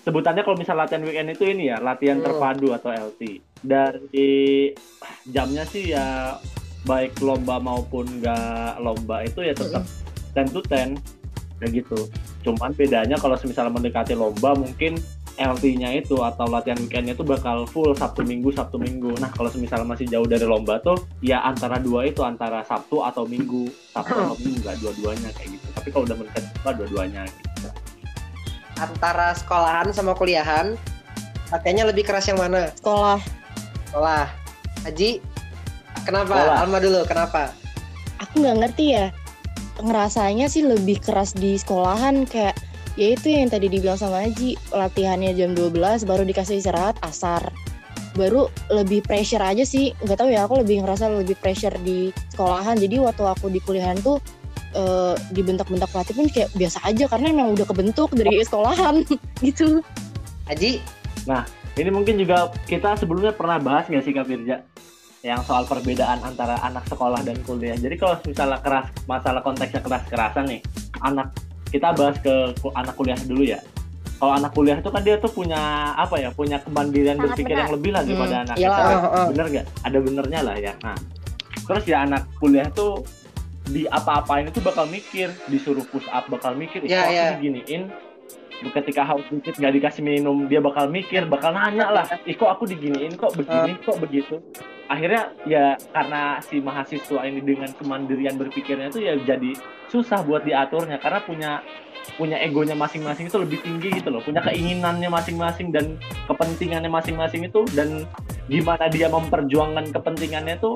sebutannya 0.01 0.41
kalau 0.41 0.57
misal 0.57 0.73
latihan 0.73 1.05
weekend 1.05 1.29
itu 1.29 1.45
ini 1.45 1.69
ya 1.69 1.77
latihan 1.77 2.17
Hmm. 2.17 2.25
terpadu 2.25 2.73
atau 2.73 2.89
LT. 2.89 3.37
Dari 3.61 4.73
jamnya 5.29 5.63
sih 5.69 5.93
ya 5.93 6.37
baik 6.87 7.19
lomba 7.21 7.59
maupun 7.61 8.07
nggak 8.17 8.81
lomba 8.81 9.27
itu 9.27 9.45
ya 9.45 9.53
tetap 9.53 9.85
10 10.33 10.49
to 10.49 10.61
10 10.65 10.97
kayak 11.59 11.71
gitu. 11.83 11.99
Cuman 12.41 12.71
bedanya 12.73 13.19
kalau 13.19 13.35
misalnya 13.35 13.69
mendekati 13.69 14.15
lomba 14.15 14.55
mungkin 14.55 14.97
LT-nya 15.39 15.95
itu 15.95 16.19
atau 16.19 16.51
latihan 16.51 16.75
weekendnya 16.83 17.15
itu 17.15 17.23
bakal 17.23 17.63
full 17.63 17.95
Sabtu 17.95 18.27
Minggu 18.27 18.51
Sabtu 18.51 18.75
Minggu. 18.75 19.15
Nah 19.23 19.31
kalau 19.31 19.47
misalnya 19.55 19.87
masih 19.87 20.05
jauh 20.11 20.27
dari 20.27 20.43
lomba 20.43 20.83
tuh 20.83 20.99
ya 21.23 21.39
antara 21.47 21.79
dua 21.79 22.11
itu 22.11 22.19
antara 22.27 22.59
Sabtu 22.67 22.99
atau 22.99 23.23
Minggu 23.23 23.71
Sabtu 23.95 24.19
atau 24.19 24.35
Minggu 24.35 24.59
nggak 24.59 24.77
dua-duanya 24.83 25.31
kayak 25.31 25.55
gitu. 25.55 25.67
Tapi 25.71 25.87
kalau 25.95 26.03
udah 26.03 26.17
mendekat 26.19 26.43
apa 26.59 26.71
dua-duanya 26.75 27.23
gitu. 27.23 27.67
Antara 28.79 29.35
sekolahan 29.35 29.91
sama 29.95 30.15
kuliahan, 30.15 30.75
latihannya 31.51 31.95
lebih 31.95 32.03
keras 32.07 32.27
yang 32.27 32.39
mana? 32.39 32.71
Sekolah. 32.75 33.19
Sekolah. 33.91 34.27
Haji, 34.87 35.19
kenapa? 36.07 36.35
Sekolah. 36.35 36.57
Alma 36.63 36.77
dulu, 36.79 36.99
kenapa? 37.03 37.51
Aku 38.23 38.39
nggak 38.39 38.57
ngerti 38.63 38.85
ya. 38.95 39.11
Ngerasanya 39.79 40.51
sih 40.51 40.63
lebih 40.63 40.99
keras 40.99 41.35
di 41.35 41.55
sekolahan 41.55 42.27
kayak 42.27 42.55
ya 42.95 43.13
itu 43.13 43.27
yang 43.29 43.51
tadi 43.51 43.67
dibilang 43.69 43.99
sama 43.99 44.25
Haji 44.25 44.55
latihannya 44.73 45.35
jam 45.35 45.53
12 45.53 46.05
baru 46.07 46.23
dikasih 46.25 46.61
istirahat 46.61 46.97
asar. 47.05 47.51
Baru 48.17 48.49
lebih 48.73 49.05
pressure 49.05 49.41
aja 49.41 49.61
sih 49.61 49.93
nggak 50.01 50.17
tahu 50.17 50.29
ya 50.33 50.49
aku 50.49 50.59
lebih 50.61 50.81
ngerasa 50.81 51.11
lebih 51.21 51.37
pressure 51.37 51.75
di 51.85 52.09
sekolahan. 52.33 52.79
Jadi 52.79 52.97
waktu 52.99 53.23
aku 53.23 53.53
di 53.53 53.61
kuliahan 53.61 54.01
tuh 54.01 54.17
eh, 54.73 55.13
dibentak-bentak 55.35 55.89
pelatih 55.93 56.15
pun 56.17 56.25
kayak 56.29 56.49
biasa 56.57 56.81
aja 56.83 57.05
karena 57.05 57.27
emang 57.31 57.53
udah 57.53 57.65
kebentuk 57.69 58.09
dari 58.15 58.41
sekolahan 58.41 59.05
gitu. 59.45 59.85
Haji, 60.49 60.81
Ini 61.77 61.93
mungkin 61.93 62.17
juga 62.17 62.49
kita 62.65 62.97
sebelumnya 62.97 63.31
pernah 63.31 63.61
bahas 63.61 63.85
nggak 63.87 64.03
sih 64.03 64.11
Kak 64.11 64.25
Firja? 64.27 64.65
Yang 65.23 65.51
soal 65.51 65.63
perbedaan 65.69 66.19
antara 66.25 66.57
anak 66.65 66.89
sekolah 66.89 67.21
dan 67.21 67.37
kuliah. 67.45 67.77
Jadi 67.77 67.95
kalau 67.95 68.17
misalnya 68.23 68.59
keras, 68.59 68.87
masalah 69.05 69.43
konteksnya 69.45 69.83
keras-kerasan 69.83 70.47
nih, 70.47 70.59
anak 71.03 71.31
kita 71.69 71.93
bahas 71.93 72.17
ke 72.19 72.33
anak 72.73 72.93
kuliah 72.93 73.17
dulu 73.23 73.43
ya. 73.45 73.59
Kalau 74.19 74.35
anak 74.35 74.51
kuliah 74.51 74.75
itu 74.75 74.89
kan 74.91 74.99
dia 74.99 75.15
tuh 75.15 75.31
punya 75.31 75.59
apa 75.95 76.19
ya, 76.19 76.29
punya 76.35 76.59
kemandirian 76.59 77.15
Sangat 77.15 77.23
berpikir 77.31 77.55
benar. 77.55 77.61
yang 77.63 77.71
lebih 77.71 77.91
lah 77.95 78.01
daripada 78.03 78.33
Hmm, 78.35 78.43
anak 78.43 78.55
kita. 78.59 78.81
Oh, 78.83 78.99
oh. 79.07 79.25
Bener 79.31 79.45
nggak? 79.47 79.65
Ada 79.87 79.97
benernya 80.03 80.39
lah 80.43 80.55
ya. 80.59 80.73
Nah, 80.83 80.97
terus 81.63 81.83
ya 81.87 81.97
anak 82.03 82.21
kuliah 82.35 82.67
tuh 82.69 82.91
di 83.63 83.85
apa-apain 83.87 84.49
itu 84.49 84.59
bakal 84.59 84.89
mikir, 84.89 85.29
disuruh 85.47 85.85
push 85.87 86.09
up 86.09 86.25
bakal 86.27 86.51
mikir, 86.51 86.83
Ya, 86.83 87.05
ya. 87.07 87.37
aku 87.37 87.45
diginiin, 87.45 87.93
ketika 88.59 89.07
haus 89.07 89.23
dikit 89.31 89.55
nggak 89.55 89.73
dikasih 89.79 90.03
minum 90.03 90.47
dia 90.51 90.59
bakal 90.59 90.91
mikir 90.91 91.23
bakal 91.23 91.55
nanya 91.55 91.87
lah 91.91 92.05
ih 92.27 92.35
kok 92.35 92.51
aku 92.51 92.67
diginiin 92.67 93.15
kok 93.15 93.31
begini 93.35 93.79
kok 93.79 93.97
begitu? 94.03 94.43
Akhirnya 94.89 95.31
ya 95.45 95.77
karena 95.93 96.41
si 96.41 96.57
mahasiswa 96.59 97.21
ini 97.21 97.45
dengan 97.45 97.69
kemandirian 97.77 98.41
berpikirnya 98.41 98.89
itu 98.89 99.05
ya 99.05 99.13
jadi 99.21 99.53
susah 99.87 100.25
buat 100.25 100.43
diaturnya. 100.43 100.97
Karena 100.97 101.21
punya 101.21 101.51
punya 102.17 102.41
egonya 102.41 102.73
masing-masing 102.73 103.29
itu 103.29 103.37
lebih 103.37 103.61
tinggi 103.61 104.01
gitu 104.01 104.09
loh. 104.09 104.19
Punya 104.25 104.41
keinginannya 104.41 105.07
masing-masing 105.13 105.69
dan 105.69 105.95
kepentingannya 106.25 106.89
masing-masing 106.89 107.45
itu 107.45 107.63
dan 107.77 108.09
gimana 108.49 108.89
dia 108.89 109.07
memperjuangkan 109.13 109.93
kepentingannya 109.93 110.57
itu 110.57 110.75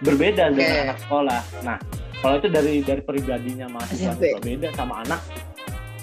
berbeda 0.00 0.48
dengan 0.50 0.88
anak 0.88 0.98
sekolah. 1.04 1.40
Nah 1.60 1.76
kalau 2.24 2.40
itu 2.40 2.48
dari 2.48 2.80
dari 2.80 3.02
pribadinya 3.04 3.68
mahasiswa 3.68 4.16
beda 4.16 4.72
sama 4.72 5.04
anak 5.04 5.20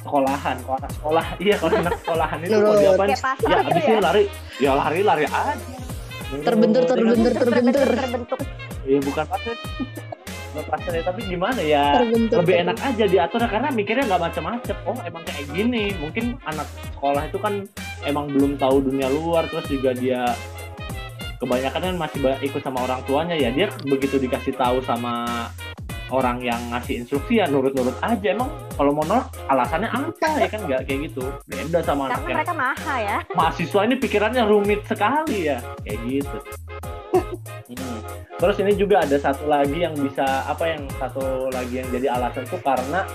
sekolahan 0.01 0.56
kalau 0.63 0.77
anak 0.79 0.91
sekolah 0.96 1.25
iya 1.46 1.56
kalau 1.60 1.74
anak 1.75 1.96
sekolahan 2.00 2.38
itu 2.41 2.56
kalau 2.56 2.77
diapain 2.79 3.10
ya 3.10 3.18
gitu 3.20 3.46
abis 3.70 3.84
ya. 3.84 4.00
lari 4.00 4.24
ya 4.60 4.72
lari 4.75 5.00
lari 5.03 5.24
aja 5.27 5.53
terbentur 6.46 6.84
terbentur 6.86 7.32
terbentur 7.34 7.88
terbentuk 7.89 8.39
Iya 8.89 9.00
bukan 9.06 9.25
pasir. 9.29 9.56
Bukan 10.50 10.65
pasir 10.65 10.91
ya, 10.98 11.03
tapi 11.06 11.22
gimana 11.29 11.62
ya? 11.62 12.01
terbentur 12.01 12.41
Lebih 12.41 12.56
enak 12.65 12.77
aja 12.82 13.06
diatur 13.06 13.41
karena 13.46 13.70
mikirnya 13.70 14.03
nggak 14.10 14.24
macam-macam. 14.32 14.75
Oh 14.89 14.98
emang 15.06 15.24
kayak 15.29 15.46
gini. 15.53 15.94
Mungkin 16.01 16.41
anak 16.50 16.68
sekolah 16.98 17.24
itu 17.29 17.38
kan 17.38 17.53
emang 18.08 18.25
belum 18.34 18.58
tahu 18.58 18.82
dunia 18.82 19.13
luar 19.13 19.46
terus 19.46 19.70
juga 19.70 19.94
dia 19.94 20.34
kebanyakan 21.39 21.82
kan 21.94 21.96
masih 21.96 22.20
ikut 22.44 22.62
sama 22.65 22.84
orang 22.84 23.00
tuanya 23.08 23.32
ya 23.32 23.48
dia 23.48 23.72
begitu 23.88 24.20
dikasih 24.20 24.60
tahu 24.60 24.84
sama 24.84 25.48
orang 26.10 26.42
yang 26.42 26.60
ngasih 26.74 27.06
instruksi 27.06 27.42
ya 27.42 27.46
nurut-nurut 27.48 27.96
aja. 28.01 28.28
Emang 28.34 28.50
kalau 28.75 28.92
mau 28.94 29.06
nolak 29.06 29.30
alasannya 29.50 29.89
apa? 29.89 30.30
Ya 30.38 30.48
kan 30.50 30.62
nggak 30.66 30.82
kayak 30.89 31.00
gitu. 31.10 31.24
Beda 31.46 31.80
sama 31.86 32.10
anak 32.10 32.22
karena 32.22 32.30
yang 32.30 32.38
mereka 32.42 32.54
maha 32.54 32.96
ya. 33.00 33.18
Mahasiswa 33.39 33.82
ini 33.86 33.96
pikirannya 33.98 34.44
rumit 34.46 34.82
sekali 34.86 35.38
ya. 35.50 35.58
Kayak 35.86 36.00
gitu. 36.06 36.38
Hmm. 37.70 38.01
terus 38.42 38.58
ini 38.66 38.74
juga 38.74 39.06
ada 39.06 39.13
satu 39.22 39.46
lagi 39.46 39.86
yang 39.86 39.94
bisa 39.94 40.25
apa 40.50 40.74
yang 40.74 40.89
satu 40.98 41.54
lagi 41.54 41.86
yang 41.86 41.89
jadi 41.94 42.18
alasan 42.18 42.42
tuh 42.50 42.58
karena 42.66 43.06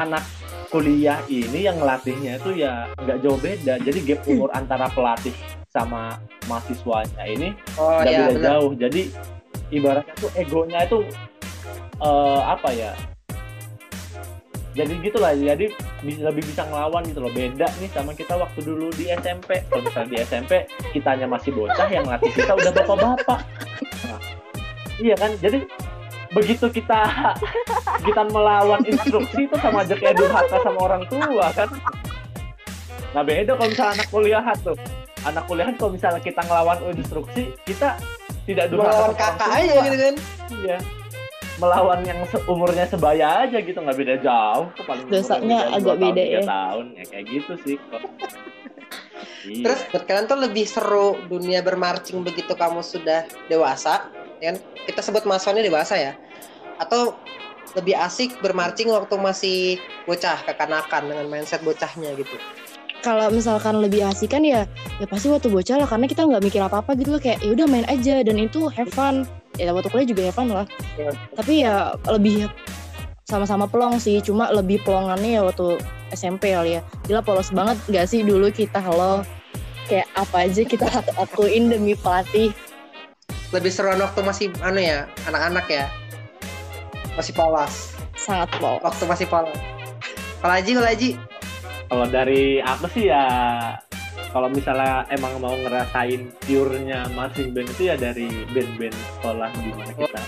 anak 0.00 0.24
kuliah 0.72 1.20
ini 1.28 1.68
yang 1.68 1.76
ngelatihnya 1.76 2.40
itu 2.40 2.64
ya 2.64 2.88
nggak 2.98 3.20
jauh 3.20 3.38
beda. 3.38 3.76
Jadi 3.84 3.98
gap 4.08 4.24
umur 4.24 4.48
antara 4.56 4.88
pelatih 4.90 5.36
sama 5.68 6.16
mahasiswanya 6.48 7.24
ini 7.28 7.52
Oh 7.76 8.00
nggak 8.00 8.10
iya 8.10 8.26
beda 8.32 8.40
jauh. 8.40 8.72
Jadi 8.74 9.02
ibaratnya 9.70 10.14
tuh 10.18 10.30
egonya 10.34 10.78
itu 10.86 10.98
eh, 12.00 12.40
apa 12.42 12.70
ya? 12.74 12.92
Jadi 14.74 14.98
gitulah 15.06 15.30
jadi 15.38 15.70
bisa 16.02 16.20
lebih 16.26 16.42
bisa 16.50 16.66
ngelawan 16.66 17.06
gitu 17.06 17.22
loh. 17.22 17.30
Beda 17.30 17.70
nih 17.78 17.90
sama 17.94 18.10
kita 18.10 18.34
waktu 18.34 18.58
dulu 18.66 18.90
di 18.98 19.06
SMP 19.06 19.62
kalau 19.70 19.86
misalnya 19.86 20.10
di 20.10 20.18
SMP 20.26 20.52
kitanya 20.90 21.30
masih 21.30 21.54
bocah 21.54 21.86
yang 21.86 22.02
ngelatih 22.02 22.30
kita 22.34 22.52
udah 22.58 22.72
bapak-bapak. 22.74 23.40
Nah, 24.10 24.20
iya 24.98 25.14
kan? 25.14 25.30
Jadi 25.38 25.62
begitu 26.34 26.66
kita 26.74 27.00
kita 28.06 28.22
melawan 28.34 28.82
instruksi 28.82 29.46
itu 29.46 29.56
sama 29.62 29.86
aja 29.86 29.94
kayak 29.94 30.18
durhaka 30.18 30.58
sama 30.66 30.78
orang 30.82 31.02
tua 31.06 31.46
kan? 31.54 31.70
Nah 33.14 33.22
beda 33.22 33.54
kalau 33.54 33.70
misalnya 33.70 33.94
anak 34.02 34.08
kuliahan 34.10 34.58
tuh. 34.58 34.76
Anak 35.22 35.46
kuliahan 35.46 35.74
kalau 35.78 35.94
misalnya 35.94 36.18
kita 36.18 36.42
ngelawan 36.42 36.78
instruksi 36.98 37.54
kita 37.62 37.94
tidak 38.42 38.66
durhaka 38.74 38.90
Melawan 38.90 38.98
sama 38.98 39.06
orang 39.06 39.18
kakak 39.22 39.46
tua. 39.46 39.54
aja 39.54 39.74
gitu 39.86 39.96
kan. 40.02 40.14
iya 40.66 40.78
melawan 41.56 42.00
yang 42.02 42.18
se- 42.26 42.42
umurnya 42.44 42.84
sebaya 42.84 43.46
aja 43.46 43.58
gitu 43.58 43.76
nggak 43.76 43.94
beda 43.94 44.16
jauh 44.18 44.66
paling 44.82 45.06
Dosanya 45.06 45.70
agak 45.70 45.94
tahun, 45.94 46.02
beda 46.04 46.22
tiga 46.22 46.34
ya. 46.34 46.42
tahun 46.44 46.84
ya 46.92 47.04
kayak 47.06 47.24
gitu 47.28 47.52
sih 47.62 47.76
Iya. 49.44 49.60
Terus 49.60 49.80
buat 49.92 50.04
kalian 50.04 50.24
tuh 50.24 50.40
lebih 50.40 50.64
seru 50.64 51.20
dunia 51.28 51.60
bermarching 51.60 52.24
begitu 52.24 52.56
kamu 52.56 52.80
sudah 52.80 53.28
dewasa, 53.44 54.08
ya 54.40 54.52
kan? 54.52 54.56
Kita 54.88 55.04
sebut 55.04 55.28
mahasiswanya 55.28 55.60
dewasa 55.60 56.00
ya. 56.00 56.12
Atau 56.80 57.12
lebih 57.76 57.92
asik 57.92 58.40
bermarching 58.40 58.88
waktu 58.88 59.14
masih 59.14 59.58
bocah, 60.04 60.40
kekanakan 60.44 61.12
dengan 61.12 61.26
mindset 61.28 61.60
bocahnya 61.60 62.16
gitu. 62.16 62.36
kalau 63.00 63.28
misalkan 63.28 63.84
lebih 63.84 64.00
asik 64.00 64.32
kan 64.32 64.40
ya 64.40 64.64
ya 64.96 65.04
pasti 65.04 65.28
waktu 65.28 65.52
bocah 65.52 65.76
lah 65.76 65.84
karena 65.84 66.08
kita 66.08 66.24
nggak 66.24 66.40
mikir 66.40 66.64
apa 66.64 66.80
apa 66.80 66.96
gitu 66.96 67.12
loh 67.12 67.20
kayak 67.20 67.36
ya 67.44 67.52
udah 67.52 67.66
main 67.68 67.84
aja 67.84 68.24
dan 68.24 68.40
itu 68.40 68.64
have 68.72 68.88
fun 68.88 69.28
ya 69.56 69.70
waktu 69.70 69.88
kuliah 69.88 70.08
juga 70.08 70.22
fun 70.30 70.50
lah 70.50 70.66
Ya. 70.94 71.10
tapi 71.34 71.62
ya 71.62 71.94
lebih 72.06 72.46
sama-sama 73.24 73.64
pelong 73.64 73.96
sih 73.96 74.20
cuma 74.20 74.50
lebih 74.50 74.82
pelongannya 74.82 75.38
ya 75.38 75.42
waktu 75.42 75.80
SMP 76.12 76.52
kali 76.52 76.78
ya 76.78 76.80
gila 77.04 77.20
polos 77.20 77.50
banget 77.50 77.78
gak 77.88 78.06
sih 78.06 78.20
dulu 78.22 78.50
kita 78.50 78.78
lo 78.84 79.24
kayak 79.84 80.06
apa 80.14 80.46
aja 80.46 80.62
kita 80.62 80.86
lakuin 81.14 81.68
demi 81.68 81.94
pelatih 81.94 82.52
Lebih 83.52 83.70
seruan 83.70 84.02
waktu 84.02 84.18
masih 84.18 84.46
anu 84.66 84.82
ya, 84.82 85.06
anak-anak 85.30 85.62
ya. 85.70 85.86
Masih 87.14 87.30
polos. 87.30 87.94
sangat 88.18 88.50
polos 88.58 88.82
Waktu 88.82 89.04
masih 89.06 89.26
polos. 89.30 89.54
Kalau 90.42 90.54
Haji, 90.58 90.70
kalau 90.74 90.88
Haji, 90.90 91.10
kalau 91.86 92.06
dari 92.10 92.58
aku 92.58 92.90
sih 92.90 93.06
ya 93.06 93.22
kalau 94.34 94.50
misalnya 94.50 95.06
emang 95.14 95.38
mau 95.38 95.54
ngerasain 95.54 96.26
pure-nya 96.42 97.06
marching 97.14 97.54
band 97.54 97.70
itu 97.70 97.86
ya 97.86 97.94
dari 97.94 98.26
band-band 98.50 98.96
sekolah 99.14 99.50
di 99.54 99.70
mana 99.70 99.92
kita. 99.94 100.20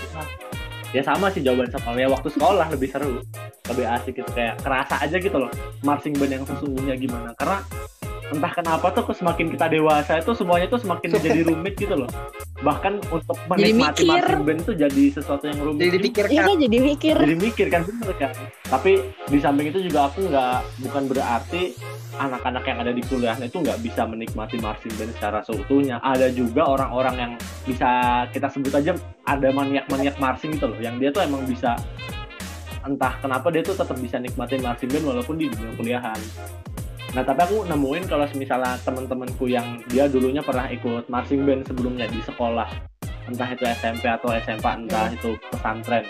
ya 0.95 1.03
sama 1.03 1.27
sih 1.27 1.43
jawaban 1.43 1.67
sama. 1.67 1.99
Ya 1.99 2.07
waktu 2.07 2.31
sekolah 2.31 2.71
lebih 2.71 2.87
seru 2.87 3.19
lebih 3.67 3.83
asik 3.83 4.23
gitu. 4.23 4.31
Kayak 4.31 4.63
kerasa 4.63 5.03
aja 5.03 5.19
gitu 5.19 5.35
loh 5.35 5.51
marching 5.83 6.15
band 6.15 6.39
yang 6.39 6.45
sesungguhnya 6.47 6.95
gimana. 6.95 7.35
Karena 7.35 7.59
entah 8.27 8.51
kenapa 8.51 8.91
tuh 8.91 9.07
kok 9.07 9.15
semakin 9.15 9.47
kita 9.47 9.71
dewasa 9.71 10.19
itu 10.19 10.31
semuanya 10.35 10.67
tuh 10.67 10.79
semakin 10.83 11.09
jadi 11.27 11.41
rumit 11.47 11.73
gitu 11.79 11.95
loh. 11.95 12.11
Bahkan 12.57 13.13
untuk 13.13 13.37
Jadi 13.37 13.71
menikmati 13.71 14.03
mikir. 14.03 14.09
marching 14.09 14.43
band 14.43 14.61
tuh 14.65 14.75
jadi 14.75 15.03
sesuatu 15.13 15.43
yang 15.45 15.59
rumit 15.61 15.81
jadi 15.87 15.97
dipikirkan. 16.01 16.33
iya 16.33 16.41
kan 16.43 16.57
jadi 16.57 16.77
mikir. 16.81 17.15
Jadi 17.15 17.35
mikir 17.37 17.65
kan? 17.69 17.81
Bener 17.85 18.15
kan? 18.17 18.31
Tapi 18.67 18.91
di 19.29 19.37
samping 19.39 19.67
itu 19.69 19.79
juga 19.85 20.09
aku 20.09 20.19
nggak 20.27 20.57
bukan 20.83 21.03
berarti 21.07 21.61
anak-anak 22.17 22.63
yang 22.65 22.77
ada 22.81 22.91
di 22.91 23.03
kuliah 23.05 23.37
itu 23.37 23.57
nggak 23.61 23.79
bisa 23.85 24.01
menikmati 24.09 24.57
marching 24.57 24.93
band 24.97 25.11
secara 25.15 25.39
seutuhnya. 25.45 26.01
Ada 26.01 26.33
juga 26.33 26.65
orang-orang 26.65 27.15
yang 27.15 27.31
bisa 27.63 28.25
kita 28.33 28.49
sebut 28.49 28.73
aja 28.73 28.91
ada 29.23 29.47
maniak-maniak 29.53 30.17
marching 30.17 30.57
gitu 30.57 30.67
loh. 30.73 30.79
Yang 30.81 30.95
dia 30.99 31.09
tuh 31.13 31.21
emang 31.23 31.45
bisa 31.45 31.77
entah 32.87 33.13
kenapa 33.19 33.51
dia 33.51 33.61
tuh 33.61 33.75
tetap 33.75 33.99
bisa 33.99 34.17
nikmatin 34.17 34.63
marching 34.63 34.89
band 34.89 35.05
walaupun 35.05 35.35
di 35.35 35.51
dunia 35.51 35.71
kuliahan 35.75 36.19
nah 37.17 37.25
tapi 37.25 37.49
aku 37.49 37.65
nemuin 37.65 38.05
kalau 38.05 38.29
misalnya 38.37 38.77
teman-temanku 38.85 39.49
yang 39.49 39.81
dia 39.89 40.05
dulunya 40.05 40.45
pernah 40.45 40.69
ikut 40.69 41.09
marching 41.09 41.41
band 41.49 41.65
sebelumnya 41.65 42.05
di 42.05 42.21
sekolah 42.21 42.69
entah 43.25 43.49
itu 43.49 43.65
SMP 43.65 44.05
atau 44.05 44.29
SMA 44.37 44.71
entah 44.85 45.09
itu 45.09 45.33
pesantren 45.49 46.05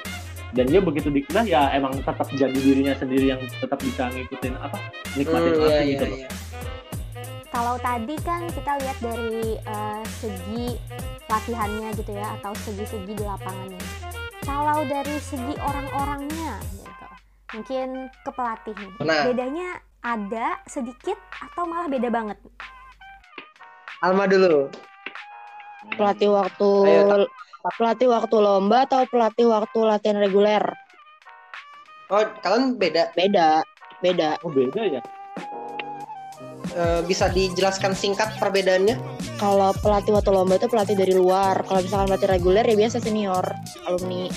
dan 0.52 0.68
dia 0.68 0.84
begitu 0.84 1.08
di 1.08 1.24
kuliah 1.24 1.48
ya 1.48 1.62
emang 1.72 1.96
tetap 1.96 2.28
jadi 2.36 2.52
dirinya 2.52 2.92
sendiri 3.00 3.32
yang 3.32 3.40
tetap 3.40 3.80
bisa 3.80 4.12
ngikutin 4.12 4.60
apa 4.60 4.78
nikmatin 5.16 5.48
Hmm, 5.48 5.56
iya, 5.56 5.64
marching 5.64 5.88
iya, 5.88 5.94
gitu 5.96 6.06
loh 6.12 6.20
iya. 6.20 6.30
kalau 7.56 7.76
tadi 7.80 8.16
kan 8.28 8.42
kita 8.52 8.72
lihat 8.84 8.98
dari 9.00 9.40
uh, 9.64 10.04
segi 10.20 10.68
latihannya 11.28 11.90
gitu 12.00 12.12
ya 12.16 12.40
atau 12.40 12.52
segi-segi 12.64 13.14
di 13.14 13.24
lapangannya. 13.24 13.84
Kalau 14.48 14.80
dari 14.88 15.16
segi 15.20 15.54
orang-orangnya 15.60 16.56
gitu. 16.72 17.06
Mungkin 17.56 17.88
ke 18.24 18.32
pelatih 18.32 18.76
nih. 18.76 18.92
Nah. 19.04 19.24
Bedanya 19.28 19.70
ada 20.02 20.62
sedikit 20.70 21.18
atau 21.38 21.66
malah 21.66 21.90
beda 21.90 22.10
banget? 22.10 22.38
Alma 24.06 24.30
dulu. 24.30 24.70
Pelatih 25.98 26.30
waktu 26.30 26.70
Ayo, 26.86 27.26
pelatih 27.80 28.08
waktu 28.12 28.36
lomba 28.38 28.86
atau 28.86 29.08
pelatih 29.10 29.48
waktu 29.50 29.80
latihan 29.82 30.20
reguler? 30.22 30.64
Oh, 32.08 32.24
kalian 32.44 32.78
beda. 32.78 33.12
Beda, 33.18 33.64
beda. 34.00 34.38
Oh 34.46 34.52
beda 34.54 35.00
ya? 35.00 35.02
Eh, 36.78 37.02
bisa 37.10 37.32
dijelaskan 37.34 37.98
singkat 37.98 38.38
perbedaannya? 38.38 39.00
Kalau 39.42 39.74
pelatih 39.82 40.14
waktu 40.14 40.30
lomba 40.30 40.62
itu 40.62 40.70
pelatih 40.70 40.94
dari 40.94 41.18
luar. 41.18 41.66
Kalau 41.66 41.82
misalkan 41.82 42.08
pelatih 42.14 42.30
reguler 42.30 42.66
ya 42.68 42.76
biasa 42.78 42.98
senior, 43.02 43.46
alumni. 43.90 44.30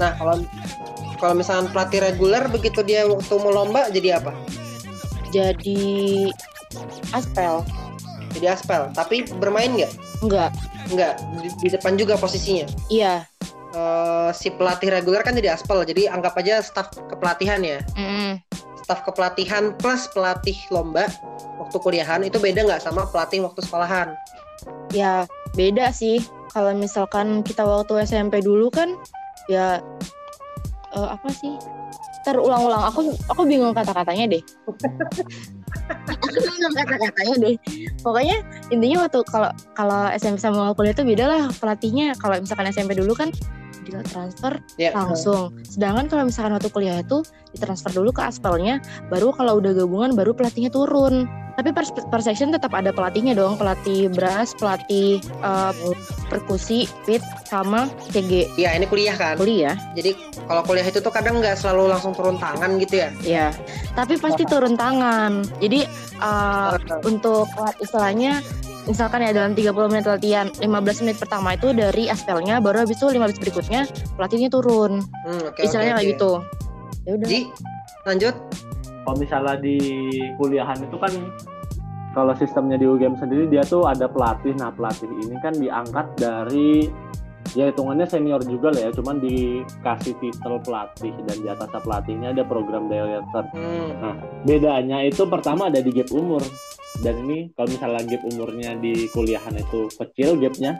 Nah, 0.00 0.10
kalau 0.16 0.40
kalau 1.20 1.34
misalnya 1.36 1.68
pelatih 1.70 2.00
reguler 2.00 2.44
begitu 2.48 2.80
dia 2.80 3.04
waktu 3.04 3.34
mau 3.36 3.52
lomba 3.52 3.92
jadi 3.92 4.16
apa? 4.16 4.32
Jadi 5.34 6.30
aspel. 7.10 7.66
Jadi 8.38 8.46
aspal. 8.46 8.94
Tapi 8.94 9.26
bermain 9.42 9.74
nggak? 9.74 9.92
Enggak. 10.22 10.50
Nggak. 10.94 11.14
Di, 11.42 11.48
di 11.58 11.68
depan 11.74 11.98
juga 11.98 12.14
posisinya. 12.14 12.70
Iya. 12.86 13.26
Eh, 13.74 14.30
si 14.30 14.54
pelatih 14.54 14.94
reguler 14.94 15.26
kan 15.26 15.34
jadi 15.34 15.58
aspal. 15.58 15.82
Jadi 15.82 16.06
anggap 16.06 16.38
aja 16.38 16.62
staf 16.62 16.94
kepelatihan 17.10 17.58
ya. 17.58 17.82
Mm-mm. 17.98 18.38
Staf 18.86 19.02
kepelatihan 19.02 19.74
plus 19.74 20.06
pelatih 20.14 20.54
lomba 20.70 21.10
waktu 21.58 21.76
kuliahan 21.82 22.22
itu 22.22 22.38
beda 22.38 22.62
nggak 22.62 22.84
sama 22.84 23.08
pelatih 23.10 23.42
waktu 23.42 23.66
sekolahan? 23.66 24.14
Ya 24.94 25.26
beda 25.58 25.90
sih. 25.90 26.22
Kalau 26.54 26.70
misalkan 26.78 27.42
kita 27.42 27.66
waktu 27.66 28.06
SMP 28.06 28.38
dulu 28.38 28.70
kan 28.70 28.94
ya 29.50 29.82
eh, 30.94 31.08
apa 31.10 31.28
sih? 31.34 31.58
Terulang-ulang. 32.24 32.82
Aku 32.88 33.12
aku 33.28 33.42
bingung 33.44 33.76
kata-katanya 33.76 34.36
deh. 34.36 34.42
aku 36.08 36.26
bingung 36.40 36.74
kata-katanya 36.74 37.34
deh. 37.36 37.54
Pokoknya 38.00 38.36
intinya 38.72 39.04
waktu 39.04 39.20
kalau 39.28 39.50
kalau 39.76 40.08
SMP 40.16 40.40
sama 40.40 40.72
kuliah 40.72 40.96
itu 40.96 41.04
beda 41.04 41.24
lah 41.28 41.42
pelatihnya. 41.60 42.16
Kalau 42.16 42.40
misalkan 42.40 42.72
SMP 42.72 42.96
dulu 42.96 43.12
kan 43.12 43.28
di 43.84 43.92
transfer 44.02 44.56
Ya. 44.74 44.90
langsung. 44.90 45.52
Sedangkan 45.62 46.08
kalau 46.08 46.24
misalkan 46.26 46.56
waktu 46.56 46.68
kuliah 46.68 46.98
itu 46.98 47.20
ditransfer 47.52 47.92
dulu 47.92 48.10
ke 48.10 48.24
aspalnya, 48.24 48.80
baru 49.06 49.30
kalau 49.30 49.60
udah 49.60 49.76
gabungan 49.76 50.16
baru 50.16 50.32
pelatihnya 50.32 50.72
turun. 50.72 51.28
Tapi 51.54 51.70
per, 51.70 51.86
per 51.86 52.18
section 52.18 52.50
tetap 52.50 52.74
ada 52.74 52.90
pelatihnya 52.90 53.30
dong, 53.30 53.54
pelatih 53.54 54.10
brass, 54.10 54.58
pelatih 54.58 55.22
eh, 55.22 55.72
perkusi, 56.26 56.90
pit, 57.06 57.22
sama 57.46 57.86
CG 58.10 58.50
Iya, 58.58 58.74
ini 58.74 58.90
kuliah 58.90 59.14
kan. 59.14 59.38
kuliah. 59.38 59.78
Jadi 59.94 60.18
kalau 60.50 60.66
kuliah 60.66 60.82
itu 60.82 60.98
tuh 60.98 61.14
kadang 61.14 61.38
nggak 61.38 61.54
selalu 61.54 61.94
langsung 61.94 62.10
turun 62.10 62.42
tangan 62.42 62.74
gitu 62.82 62.98
ya. 62.98 63.08
Ya, 63.22 63.46
tapi 63.94 64.18
pasti 64.18 64.42
turun 64.42 64.74
tangan. 64.74 65.46
Jadi 65.62 65.86
eh, 66.18 66.72
untuk 67.06 67.46
lat- 67.54 67.78
istilahnya 67.78 68.42
misalkan 68.84 69.24
ya 69.24 69.32
dalam 69.32 69.52
30 69.56 69.90
menit 69.90 70.06
latihan 70.06 70.46
15 70.60 71.02
menit 71.04 71.16
pertama 71.20 71.56
itu 71.56 71.72
dari 71.72 72.08
aspelnya 72.08 72.60
baru 72.60 72.84
habis 72.84 73.00
itu 73.00 73.08
15 73.08 73.40
berikutnya 73.40 73.88
pelatihnya 74.16 74.48
turun. 74.52 75.00
Hmm, 75.24 75.42
oke, 75.52 75.60
istilahnya 75.60 75.96
oke, 75.96 75.98
kayak 76.00 76.10
gitu. 76.16 76.32
Ya 77.04 77.12
udah. 77.16 77.28
Ji, 77.28 77.40
lanjut. 78.08 78.34
Kalau 79.04 79.16
misalnya 79.20 79.56
di 79.60 79.76
kuliahan 80.40 80.80
itu 80.80 80.96
kan 80.96 81.12
kalau 82.16 82.32
sistemnya 82.38 82.78
di 82.78 82.86
UGM 82.88 83.18
sendiri 83.20 83.50
dia 83.50 83.66
tuh 83.66 83.84
ada 83.84 84.08
pelatih. 84.08 84.56
Nah 84.56 84.72
pelatih 84.72 85.10
ini 85.10 85.36
kan 85.44 85.52
diangkat 85.56 86.06
dari 86.16 86.88
ya 87.54 87.70
hitungannya 87.70 88.04
senior 88.04 88.42
juga 88.42 88.68
lah 88.70 88.86
ya, 88.86 88.90
cuman 88.90 89.16
dikasih 89.18 90.14
titel 90.18 90.58
pelatih 90.60 91.14
dan 91.24 91.36
di 91.38 91.48
atas 91.48 91.70
pelatihnya 91.72 92.30
ada 92.30 92.42
program 92.42 92.86
director. 92.86 93.46
Hmm. 93.54 94.18
Bedanya 94.42 95.02
itu 95.02 95.22
pertama 95.24 95.70
ada 95.70 95.78
di 95.78 95.90
gap 95.90 96.10
umur 96.10 96.42
dan 97.00 97.14
ini 97.22 97.50
kalau 97.54 97.70
misalnya 97.70 98.02
gap 98.04 98.22
umurnya 98.24 98.70
di 98.76 99.06
kuliahan 99.08 99.54
itu 99.54 99.90
kecil 99.94 100.34
gapnya, 100.36 100.78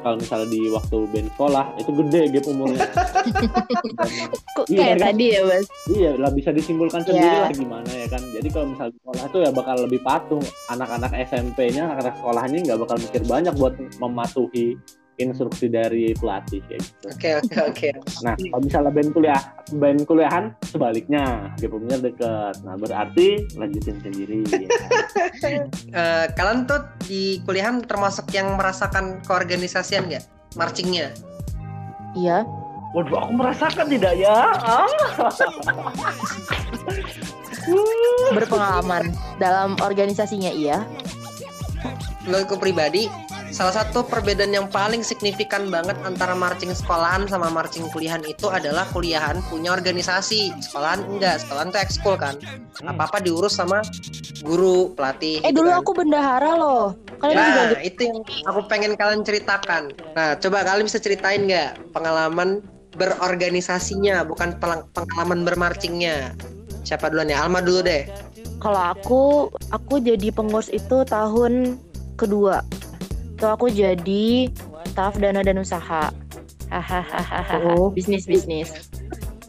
kalau 0.00 0.16
misalnya 0.16 0.48
di 0.48 0.60
waktu 0.68 0.96
band 1.08 1.28
sekolah 1.30 1.64
itu 1.76 1.90
gede 1.92 2.22
gap 2.32 2.44
umurnya. 2.46 2.80
Dan- 2.84 4.32
Kok 4.54 4.66
Iya, 4.68 4.80
kayak 4.80 4.96
kan? 4.96 5.06
tadi 5.10 5.26
ya, 5.28 5.40
Mas? 5.44 5.66
Iya 5.86 6.10
lah 6.16 6.30
bisa 6.30 6.50
disimpulkan 6.50 7.00
sendiri 7.02 7.24
Iya. 7.26 7.42
lah 7.44 7.52
gimana 7.52 7.90
ya 7.90 8.06
kan. 8.08 8.22
Jadi 8.22 8.48
kalau 8.48 8.66
misalnya 8.70 8.92
di 8.92 8.98
sekolah 9.00 9.24
tuh 9.28 9.40
ya 9.40 9.50
bakal 9.50 9.76
lebih 9.80 10.00
patuh. 10.00 10.42
Anak-anak 10.70 11.12
SMP-nya, 11.26 11.82
anak-anak 11.86 12.14
sekolahnya 12.18 12.58
nggak 12.64 12.78
bakal 12.80 12.96
mikir 12.98 13.22
banyak 13.24 13.54
buat 13.54 13.74
mematuhi 13.98 14.68
instruksi 15.18 15.70
dari 15.70 16.10
pelatih 16.18 16.60
kayak 16.66 16.80
gitu. 16.82 17.06
Oke, 17.10 17.30
oke, 17.38 17.58
oke. 17.70 17.88
Nah 18.26 18.34
kalau 18.34 18.62
misalnya 18.62 18.90
band 18.90 19.10
kuliah, 19.14 19.40
band 19.78 20.00
kuliahan 20.06 20.44
sebaliknya, 20.66 21.54
gapumnya 21.62 21.96
deket. 22.02 22.54
Nah 22.66 22.74
berarti 22.74 23.46
lanjutin 23.54 23.96
sendiri. 24.02 24.42
ya? 24.48 24.68
Eh, 25.94 26.26
kalian 26.34 26.66
tuh 26.66 26.88
di 27.06 27.38
kuliahan 27.46 27.84
termasuk 27.84 28.26
yang 28.34 28.58
merasakan 28.58 29.22
keorganisasian 29.22 30.10
nggak? 30.10 30.24
Marchingnya? 30.58 31.12
Iya. 32.16 32.42
Waduh 32.94 33.26
aku 33.26 33.32
merasakan 33.34 33.86
tidak 33.90 34.14
ya? 34.18 34.34
Ah. 34.62 34.86
berpengalaman 38.34 39.12
dalam 39.40 39.76
organisasinya 39.80 40.52
iya 40.52 40.84
Menurutku 42.24 42.56
pribadi, 42.56 43.04
salah 43.54 43.70
satu 43.70 44.02
perbedaan 44.02 44.50
yang 44.50 44.66
paling 44.66 45.06
signifikan 45.06 45.70
banget 45.70 45.94
antara 46.02 46.34
marching 46.34 46.74
sekolahan 46.74 47.30
sama 47.30 47.46
marching 47.54 47.86
kuliahan 47.94 48.18
itu 48.26 48.50
adalah 48.50 48.82
kuliahan 48.90 49.38
punya 49.46 49.70
organisasi, 49.70 50.50
sekolahan 50.58 51.06
enggak, 51.06 51.38
sekolahan 51.38 51.70
tuh 51.70 51.78
ekskul 51.78 52.18
kan. 52.18 52.34
Apa-apa 52.82 53.22
diurus 53.22 53.54
sama 53.54 53.78
guru, 54.42 54.90
pelatih. 54.98 55.38
eh 55.46 55.54
gitu 55.54 55.62
dulu 55.62 55.70
kan. 55.70 55.78
aku 55.86 55.90
bendahara 55.94 56.50
loh 56.58 56.84
kalian 57.22 57.38
juga 57.38 57.46
Nah, 57.46 57.54
gitu 57.70 57.76
itu 57.86 58.00
yang 58.10 58.18
aku 58.50 58.60
pengen 58.66 58.92
kalian 58.98 59.22
ceritakan. 59.22 59.82
Nah, 60.18 60.34
coba 60.34 60.66
kalian 60.66 60.90
bisa 60.90 60.98
ceritain 60.98 61.46
nggak 61.46 61.94
pengalaman 61.94 62.58
berorganisasinya, 62.98 64.26
bukan 64.26 64.58
pengalaman 64.90 65.46
bermarchingnya. 65.46 66.34
Siapa 66.82 67.06
duluan 67.06 67.30
ya? 67.30 67.46
Alma 67.46 67.62
dulu 67.62 67.86
deh. 67.86 68.02
kalau 68.58 68.80
aku 68.96 69.22
aku 69.76 70.00
jadi 70.00 70.32
pengurus 70.32 70.72
itu 70.72 71.04
tahun 71.04 71.76
kedua 72.16 72.64
itu 73.44 73.52
aku 73.52 73.68
jadi 73.68 74.48
staf 74.88 75.20
dana 75.20 75.44
dan 75.44 75.60
usaha 75.60 76.08
hahaha 76.72 77.60
Oh. 77.76 77.92
bisnis 77.92 78.24
bisnis 78.24 78.88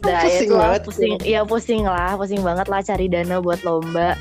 Nah, 0.04 0.22
Pusing 0.22 0.44
itu 0.44 0.54
lah, 0.54 0.62
banget. 0.68 0.82
pusing, 0.84 1.14
ya 1.24 1.40
pusing 1.42 1.82
lah, 1.82 2.12
pusing 2.14 2.38
banget 2.38 2.68
lah 2.68 2.78
cari 2.78 3.08
dana 3.08 3.40
buat 3.40 3.58
lomba. 3.64 4.14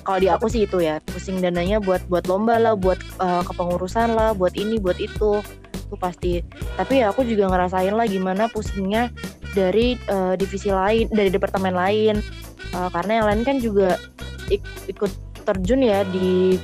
Kalau 0.00 0.18
di 0.22 0.30
aku 0.30 0.46
sih 0.46 0.64
itu 0.64 0.78
ya, 0.78 1.02
pusing 1.04 1.36
dananya 1.36 1.82
buat 1.82 2.00
buat 2.06 2.24
lomba 2.24 2.56
lah, 2.56 2.72
buat 2.72 2.96
eh, 3.18 3.42
kepengurusan 3.44 4.14
lah, 4.14 4.32
buat 4.32 4.54
ini, 4.54 4.78
buat 4.78 4.96
itu, 4.96 5.42
itu 5.74 5.94
pasti. 5.98 6.40
Tapi 6.78 7.02
ya 7.02 7.10
aku 7.10 7.26
juga 7.26 7.50
ngerasain 7.50 7.92
lah 7.92 8.06
gimana 8.06 8.46
pusingnya 8.46 9.10
dari 9.52 9.98
eh, 9.98 10.34
divisi 10.38 10.70
lain, 10.70 11.10
dari 11.10 11.28
departemen 11.28 11.74
lain, 11.74 12.22
Eh, 12.68 12.88
karena 12.88 13.12
yang 13.20 13.26
lain 13.26 13.42
kan 13.42 13.56
juga 13.58 13.98
ik- 14.46 14.64
ikut 14.86 15.12
terjun 15.42 15.82
ya 15.82 16.06
di 16.06 16.56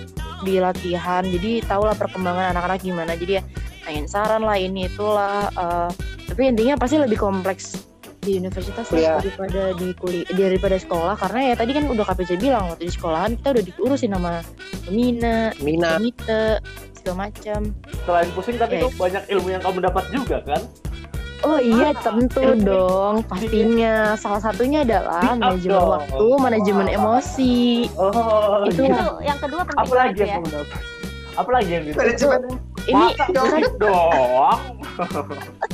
di 0.44 0.60
latihan, 0.60 1.24
jadi 1.24 1.64
tau 1.64 1.88
lah 1.88 1.96
perkembangan 1.96 2.52
anak-anak 2.54 2.84
gimana. 2.84 3.12
Jadi 3.16 3.40
ya 3.40 3.42
pengen 3.82 4.06
saran 4.06 4.44
lah 4.44 4.56
ini 4.60 4.86
itulah. 4.86 5.48
eh, 5.56 5.90
tapi 6.24 6.48
intinya 6.48 6.74
pasti 6.80 6.96
lebih 6.96 7.20
kompleks 7.20 7.84
di 8.24 8.40
universitas 8.40 8.88
lah 8.88 9.20
daripada 9.20 9.76
di 9.76 9.92
kuliah 10.00 10.24
daripada 10.32 10.80
sekolah 10.80 11.14
karena 11.20 11.52
ya 11.52 11.54
tadi 11.60 11.76
kan 11.76 11.84
udah 11.92 12.04
KPC 12.08 12.40
bilang 12.40 12.72
waktu 12.72 12.88
di 12.88 12.92
sekolahan 12.96 13.36
kita 13.36 13.48
udah 13.52 13.64
diurusin 13.68 14.10
sama 14.16 14.40
Mina, 14.88 15.52
Mina. 15.60 16.00
komite 16.00 16.64
segala 16.96 17.28
macam. 17.28 17.60
Selain 18.08 18.28
pusing 18.32 18.56
tapi 18.56 18.80
Oke. 18.80 18.88
tuh 18.88 18.92
banyak 18.96 19.22
ilmu 19.28 19.48
yang 19.52 19.62
kamu 19.62 19.78
dapat 19.84 20.04
juga 20.08 20.40
kan? 20.40 20.60
Oh 21.44 21.60
iya 21.60 21.92
tentu 21.92 22.40
dong 22.56 23.20
pastinya 23.28 24.16
salah 24.16 24.40
satunya 24.40 24.80
adalah 24.80 25.36
manajemen 25.36 25.76
dong. 25.76 25.92
waktu, 25.92 26.26
manajemen 26.40 26.86
emosi. 26.88 27.84
Oh, 28.00 28.64
Itu. 28.64 28.88
Itu 28.88 29.04
yang 29.20 29.36
kedua 29.36 29.60
penting 29.68 29.84
Apa 29.84 29.92
lagi 29.92 30.24
banget 30.24 30.32
yang 30.32 30.44
ya. 30.48 30.64
Apa 31.34 31.50
lagi 31.52 31.70
yang 31.70 31.82
gitu? 31.84 31.96
Manajemen 32.00 32.40
Ini 32.84 33.06
speak 33.12 33.72
dong. 33.76 34.58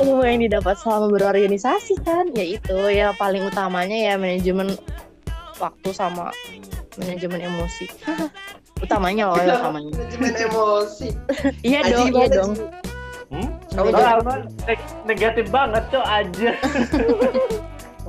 ilmu 0.00 0.24
yang 0.24 0.40
didapat 0.40 0.80
selama 0.80 1.12
berorganisasi 1.12 2.00
kan, 2.04 2.32
yaitu 2.32 2.76
ya 2.88 3.12
paling 3.20 3.44
utamanya 3.44 3.92
ya 3.92 4.14
manajemen 4.16 4.72
waktu 5.60 5.88
sama 5.92 6.32
manajemen 6.96 7.40
emosi. 7.44 7.84
utamanya 8.84 9.28
loh 9.28 9.36
ya 9.44 9.60
utamanya. 9.60 9.92
manajemen 9.92 10.32
emosi. 10.36 11.08
Iya 11.68 11.80
dong, 11.92 12.08
iya 12.16 12.26
dong. 12.32 12.52
Kamu 13.70 13.88
jadi- 13.88 14.10
Alma 14.10 14.34
neg- 14.64 14.88
negatif 15.04 15.44
banget 15.48 15.82
cok 15.88 16.06
aja. 16.06 16.50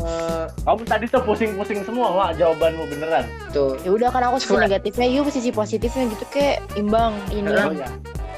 Eh, 0.01 0.45
Kamu 0.65 0.81
tadi 0.81 1.05
tuh 1.05 1.21
pusing-pusing 1.21 1.85
semua, 1.85 2.09
Wak, 2.09 2.33
jawabanmu 2.33 2.89
beneran. 2.89 3.21
tuh 3.53 3.77
Ya 3.79 3.91
udah 3.91 4.09
kan 4.09 4.25
aku 4.25 4.41
sisi 4.41 4.57
negatifnya, 4.57 5.05
yuk 5.05 5.29
sisi 5.29 5.53
positifnya 5.53 6.09
gitu 6.09 6.25
kayak 6.27 6.57
imbang 6.73 7.13
ini 7.29 7.45
Oh, 7.45 7.69
ya. 7.69 7.85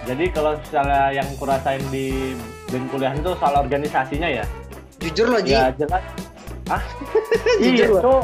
Jadi 0.04 0.28
kalau 0.28 0.60
misalnya 0.60 1.16
yang 1.16 1.30
kurasain 1.40 1.80
di 1.88 2.36
band 2.68 2.84
kuliah 2.92 3.16
itu 3.16 3.32
soal 3.40 3.56
organisasinya 3.56 4.28
ya, 4.28 4.44
jujur 5.00 5.32
loh 5.32 5.40
Ji 5.40 5.56
ya 5.56 5.72
jelas. 5.72 6.04
Ah, 6.68 6.84
iya 7.64 7.88
Jujur, 7.88 8.02
tuh. 8.02 8.22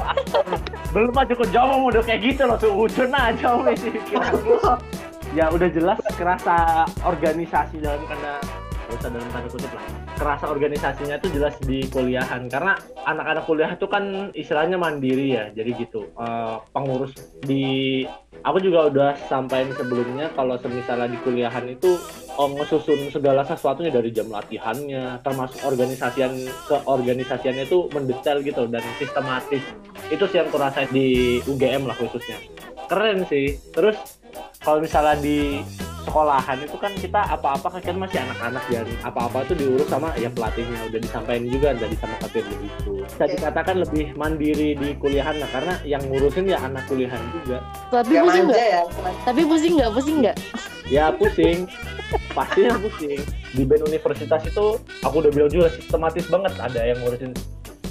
Belum 0.92 1.16
aja 1.16 1.32
kok 1.32 1.50
jawab 1.50 1.80
udah 1.86 2.04
kayak 2.04 2.20
gitu 2.26 2.44
loh 2.44 2.58
tuh 2.60 2.72
ujun 2.76 3.08
aja 3.10 3.50
sih. 3.78 3.94
ya 5.38 5.48
udah 5.48 5.70
jelas 5.70 5.96
kerasa 6.12 6.58
organisasi 7.00 7.80
dalam 7.80 8.04
tanda 8.04 8.36
usah 8.96 9.10
dalam 9.14 9.30
tanda 9.30 9.50
kutip 9.50 9.72
lah. 9.72 9.84
Kerasa 10.18 10.46
organisasinya 10.50 11.16
itu 11.22 11.28
jelas 11.34 11.56
di 11.64 11.86
kuliahan. 11.90 12.50
Karena 12.50 12.74
anak-anak 13.06 13.44
kuliah 13.46 13.72
itu 13.74 13.86
kan 13.86 14.34
istilahnya 14.34 14.78
mandiri 14.80 15.38
ya 15.38 15.46
jadi 15.54 15.72
gitu. 15.78 16.10
Eh, 16.18 16.56
pengurus 16.74 17.14
di 17.44 18.04
aku 18.44 18.58
juga 18.64 18.88
udah 18.88 19.12
sampaikan 19.28 19.76
sebelumnya 19.76 20.32
kalau 20.34 20.56
semisalnya 20.60 21.12
di 21.12 21.20
kuliahan 21.22 21.66
itu 21.68 22.00
oh, 22.40 22.50
ngesusun 22.56 23.12
segala 23.12 23.44
sesuatunya 23.44 23.92
dari 23.92 24.16
jam 24.16 24.32
latihannya 24.32 25.20
termasuk 25.22 25.60
organisasian 25.68 26.48
keorganisasiannya 26.72 27.68
itu 27.68 27.92
mendetail 27.92 28.40
gitu 28.42 28.66
dan 28.72 28.84
sistematis. 28.96 29.64
Itu 30.08 30.26
sih 30.32 30.40
yang 30.40 30.50
kurasa 30.50 30.88
di 30.88 31.40
UGM 31.44 31.84
lah 31.86 31.96
khususnya. 32.00 32.40
Keren 32.90 33.28
sih. 33.28 33.60
Terus 33.76 33.98
kalau 34.64 34.82
misalnya 34.82 35.16
di 35.20 35.62
sekolahan 36.10 36.58
itu 36.66 36.78
kan 36.82 36.92
kita 36.98 37.22
apa-apa 37.30 37.70
kan 37.78 37.96
masih 38.02 38.18
anak-anak 38.26 38.64
dan 38.74 38.90
apa-apa 39.06 39.46
itu 39.46 39.54
diurus 39.62 39.88
sama 39.94 40.10
ya 40.18 40.26
pelatihnya. 40.34 40.90
Udah 40.90 41.00
disampaikan 41.06 41.46
juga 41.46 41.70
dari 41.78 41.96
sama 42.02 42.18
kapten 42.18 42.44
begitu. 42.50 42.92
Bisa 43.06 43.26
dikatakan 43.30 43.76
lebih 43.86 44.06
mandiri 44.18 44.74
di 44.74 44.98
kuliahan 44.98 45.38
lah 45.38 45.50
karena 45.54 45.74
yang 45.86 46.02
ngurusin 46.10 46.50
ya 46.50 46.58
anak 46.66 46.90
kuliahan 46.90 47.22
juga. 47.30 47.62
Tapi 47.94 48.14
Gak 48.18 48.24
pusing 48.26 48.46
nggak? 48.50 48.58
ya. 48.58 48.82
Tapi 49.22 49.42
pusing 49.46 49.74
nggak? 49.78 49.92
Pusing 49.94 50.18
nggak? 50.26 50.38
ya 50.90 51.06
pusing. 51.14 51.58
Pastinya 52.34 52.76
pusing. 52.82 53.22
Di 53.54 53.62
band 53.62 53.86
universitas 53.86 54.42
itu 54.50 54.66
aku 55.06 55.16
udah 55.22 55.30
bilang 55.30 55.54
juga 55.54 55.70
sistematis 55.70 56.26
banget. 56.26 56.58
Ada 56.58 56.82
yang 56.90 56.98
ngurusin 57.06 57.38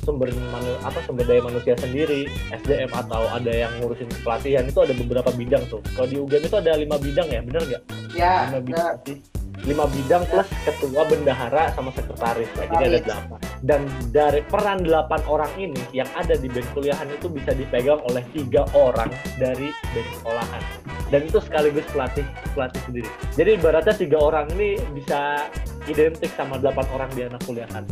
sumber 0.03 0.33
manu, 0.51 0.73
apa 0.83 0.99
sumber 1.07 1.23
daya 1.23 1.45
manusia 1.45 1.77
sendiri 1.79 2.27
SDM 2.51 2.91
atau 2.91 3.31
ada 3.31 3.53
yang 3.55 3.71
ngurusin 3.79 4.11
pelatihan. 4.27 4.67
Itu 4.67 4.83
ada 4.83 4.91
beberapa 4.99 5.31
bidang 5.31 5.71
tuh. 5.71 5.79
Kalau 5.95 6.11
di 6.11 6.19
UGM 6.19 6.51
itu 6.51 6.57
ada 6.59 6.75
lima 6.75 6.99
bidang 6.99 7.31
ya 7.31 7.39
bener 7.47 7.63
nggak 7.63 7.98
ya 8.19 8.51
lima 8.51 8.61
bidang 8.67 8.99
lima 9.67 9.85
bidang 9.91 10.23
plus 10.31 10.49
ketua 10.63 11.03
bendahara 11.11 11.75
sama 11.75 11.91
sekretaris. 11.91 12.47
Lah 12.55 12.67
jadi 12.79 12.85
ada 12.87 13.01
delapan. 13.03 13.39
Dan 13.59 13.81
dari 14.15 14.41
peran 14.47 14.87
delapan 14.87 15.21
orang 15.27 15.51
ini 15.59 15.83
yang 15.91 16.07
ada 16.15 16.39
di 16.39 16.47
band 16.47 16.69
kuliahan 16.79 17.11
itu 17.11 17.27
bisa 17.27 17.51
dipegang 17.59 17.99
oleh 18.07 18.23
tiga 18.31 18.63
orang 18.75 19.11
dari 19.37 19.75
band 19.91 20.09
sekolahan. 20.19 20.63
Dan 21.11 21.21
itu 21.27 21.39
sekaligus 21.43 21.87
pelatih 21.91 22.27
pelatih 22.55 22.81
sendiri. 22.87 23.11
Jadi 23.35 23.51
ibaratnya 23.59 23.95
tiga 23.99 24.19
orang 24.23 24.47
ini 24.55 24.79
bisa 24.95 25.51
identik 25.91 26.31
sama 26.39 26.63
delapan 26.63 26.87
orang 26.95 27.11
di 27.19 27.27
anak 27.27 27.43
kuliahan. 27.43 27.83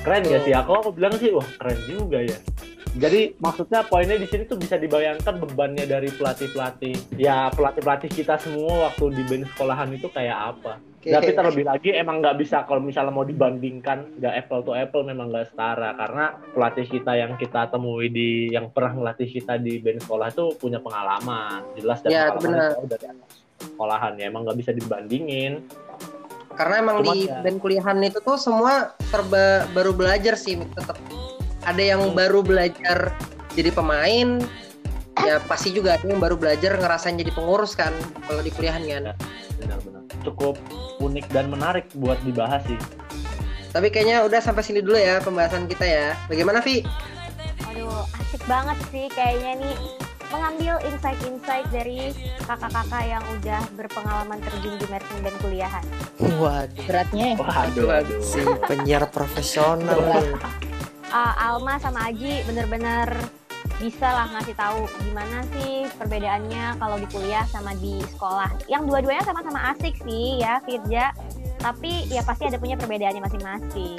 Keren 0.00 0.22
ya 0.24 0.38
sih? 0.46 0.54
Aku 0.56 0.70
aku 0.80 0.90
bilang 0.96 1.12
sih 1.18 1.34
wah 1.34 1.44
keren 1.60 1.78
juga 1.90 2.22
ya 2.22 2.38
jadi 2.96 3.36
maksudnya 3.36 3.84
poinnya 3.84 4.16
di 4.16 4.24
sini 4.24 4.44
tuh 4.44 4.56
bisa 4.56 4.74
dibayangkan 4.74 5.36
bebannya 5.38 5.84
dari 5.84 6.08
pelatih 6.08 6.48
pelatih 6.48 6.96
ya 7.14 7.52
pelatih 7.52 7.80
pelatih 7.80 8.08
kita 8.08 8.36
semua 8.36 8.88
waktu 8.88 9.12
di 9.12 9.22
band 9.22 9.44
sekolahan 9.46 9.92
itu 9.92 10.08
kayak 10.08 10.56
apa? 10.56 10.80
Oke. 10.96 11.12
tapi 11.12 11.30
terlebih 11.30 11.64
lagi 11.64 11.94
emang 11.94 12.18
nggak 12.18 12.34
bisa 12.34 12.66
kalau 12.66 12.82
misalnya 12.82 13.14
mau 13.14 13.22
dibandingkan 13.22 14.18
nggak 14.18 14.34
apple 14.40 14.64
to 14.64 14.72
apple 14.72 15.04
memang 15.04 15.30
nggak 15.30 15.46
setara. 15.46 15.94
Karena 15.94 16.24
pelatih 16.50 16.86
kita 16.88 17.12
yang 17.14 17.32
kita 17.36 17.68
temui 17.68 18.08
di 18.08 18.50
yang 18.50 18.72
pernah 18.72 18.96
melatih 18.96 19.28
kita 19.28 19.54
di 19.54 19.78
band 19.78 20.02
sekolah 20.02 20.32
itu 20.32 20.56
punya 20.56 20.80
pengalaman. 20.80 21.62
Jelas 21.76 22.00
dan 22.00 22.10
Ya, 22.10 22.22
pengalaman 22.32 22.74
jauh 22.74 22.88
dari 22.88 23.06
anak 23.06 23.28
sekolahan. 23.60 24.12
Ya 24.16 24.24
emang 24.26 24.42
nggak 24.42 24.58
bisa 24.58 24.72
dibandingin. 24.72 25.52
Karena 26.56 26.74
emang 26.80 26.96
Cuma 27.04 27.12
di 27.12 27.28
ya- 27.28 27.38
band 27.38 27.58
kuliahan 27.60 27.98
itu 28.00 28.18
tuh 28.18 28.34
semua 28.34 28.96
serba 29.06 29.68
baru 29.70 29.92
belajar 29.92 30.34
sih 30.34 30.56
tetap 30.58 30.96
ada 31.66 31.82
yang 31.82 32.00
Hmm. 32.00 32.14
baru 32.14 32.40
belajar 32.40 33.10
jadi 33.52 33.70
pemain 33.74 34.38
ya 35.18 35.40
pasti 35.44 35.72
juga 35.72 35.96
ada 35.96 36.04
yang 36.06 36.20
baru 36.20 36.36
belajar 36.36 36.76
ngerasain 36.76 37.16
jadi 37.16 37.32
pengurus 37.32 37.74
kan 37.74 37.90
kalau 38.24 38.40
di 38.40 38.52
kuliahan 38.52 38.84
kan 38.84 39.04
benar-benar 39.58 40.02
cukup 40.22 40.54
unik 41.00 41.26
dan 41.32 41.48
menarik 41.48 41.88
buat 41.96 42.20
dibahas 42.22 42.62
sih 42.64 42.78
tapi 43.72 43.88
kayaknya 43.88 44.24
udah 44.24 44.40
sampai 44.40 44.62
sini 44.62 44.80
dulu 44.80 44.96
ya 44.96 45.20
pembahasan 45.20 45.66
kita 45.66 45.84
ya 45.84 46.06
bagaimana 46.28 46.60
Vi? 46.60 46.80
Aduh, 47.68 48.08
asik 48.16 48.40
banget 48.48 48.78
sih 48.88 49.04
kayaknya 49.12 49.60
nih 49.60 49.76
mengambil 50.26 50.74
insight-insight 50.82 51.68
dari 51.70 52.10
kakak-kakak 52.42 53.04
yang 53.06 53.22
udah 53.36 53.60
berpengalaman 53.76 54.40
terjun 54.42 54.74
di 54.74 54.86
marching 54.88 55.20
band 55.22 55.38
kuliahan. 55.38 55.84
Waduh, 56.18 56.84
Beratnya 56.88 57.26
ya. 57.32 57.36
waduh 57.38 57.88
aduh 58.00 58.18
si 58.20 58.40
penyiar 58.66 59.06
profesional. 59.12 60.02
Uh, 61.08 61.34
Alma 61.38 61.78
sama 61.78 62.10
Aji 62.10 62.42
bener-bener 62.44 63.06
bisa 63.76 64.08
lah 64.08 64.26
ngasih 64.32 64.56
tahu 64.56 64.88
gimana 65.04 65.44
sih 65.52 65.84
perbedaannya 66.00 66.80
kalau 66.80 66.96
di 66.96 67.06
kuliah 67.12 67.44
sama 67.46 67.76
di 67.76 68.00
sekolah. 68.16 68.48
Yang 68.66 68.82
dua-duanya 68.88 69.22
sama-sama 69.22 69.72
asik 69.72 69.94
sih 70.02 70.40
ya 70.40 70.58
Firja. 70.64 71.12
Tapi 71.56 72.06
ya 72.08 72.20
pasti 72.22 72.46
ada 72.46 72.56
punya 72.56 72.76
perbedaannya 72.76 73.22
masing-masing. 73.22 73.96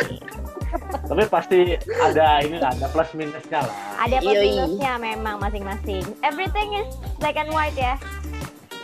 tapi 1.10 1.24
pasti 1.32 1.80
ada 1.96 2.44
ini 2.44 2.60
lah 2.60 2.76
ada 2.76 2.92
plus 2.92 3.08
minusnya 3.16 3.64
lah 3.64 3.76
Ada 4.04 4.20
plus 4.20 4.36
Yoi. 4.36 4.46
minusnya 4.52 4.92
memang 5.00 5.36
masing-masing. 5.40 6.04
Everything 6.22 6.76
is 6.76 6.90
black 7.18 7.38
and 7.38 7.50
white 7.50 7.78
ya. 7.78 7.96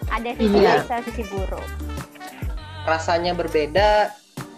Ada 0.07 0.31
sisi 0.37 0.57
Iya. 0.57 0.79
baik 0.79 0.87
sama 0.87 1.01
sisi 1.03 1.23
buruk. 1.27 1.67
rasanya 2.83 3.31
berbeda 3.31 4.11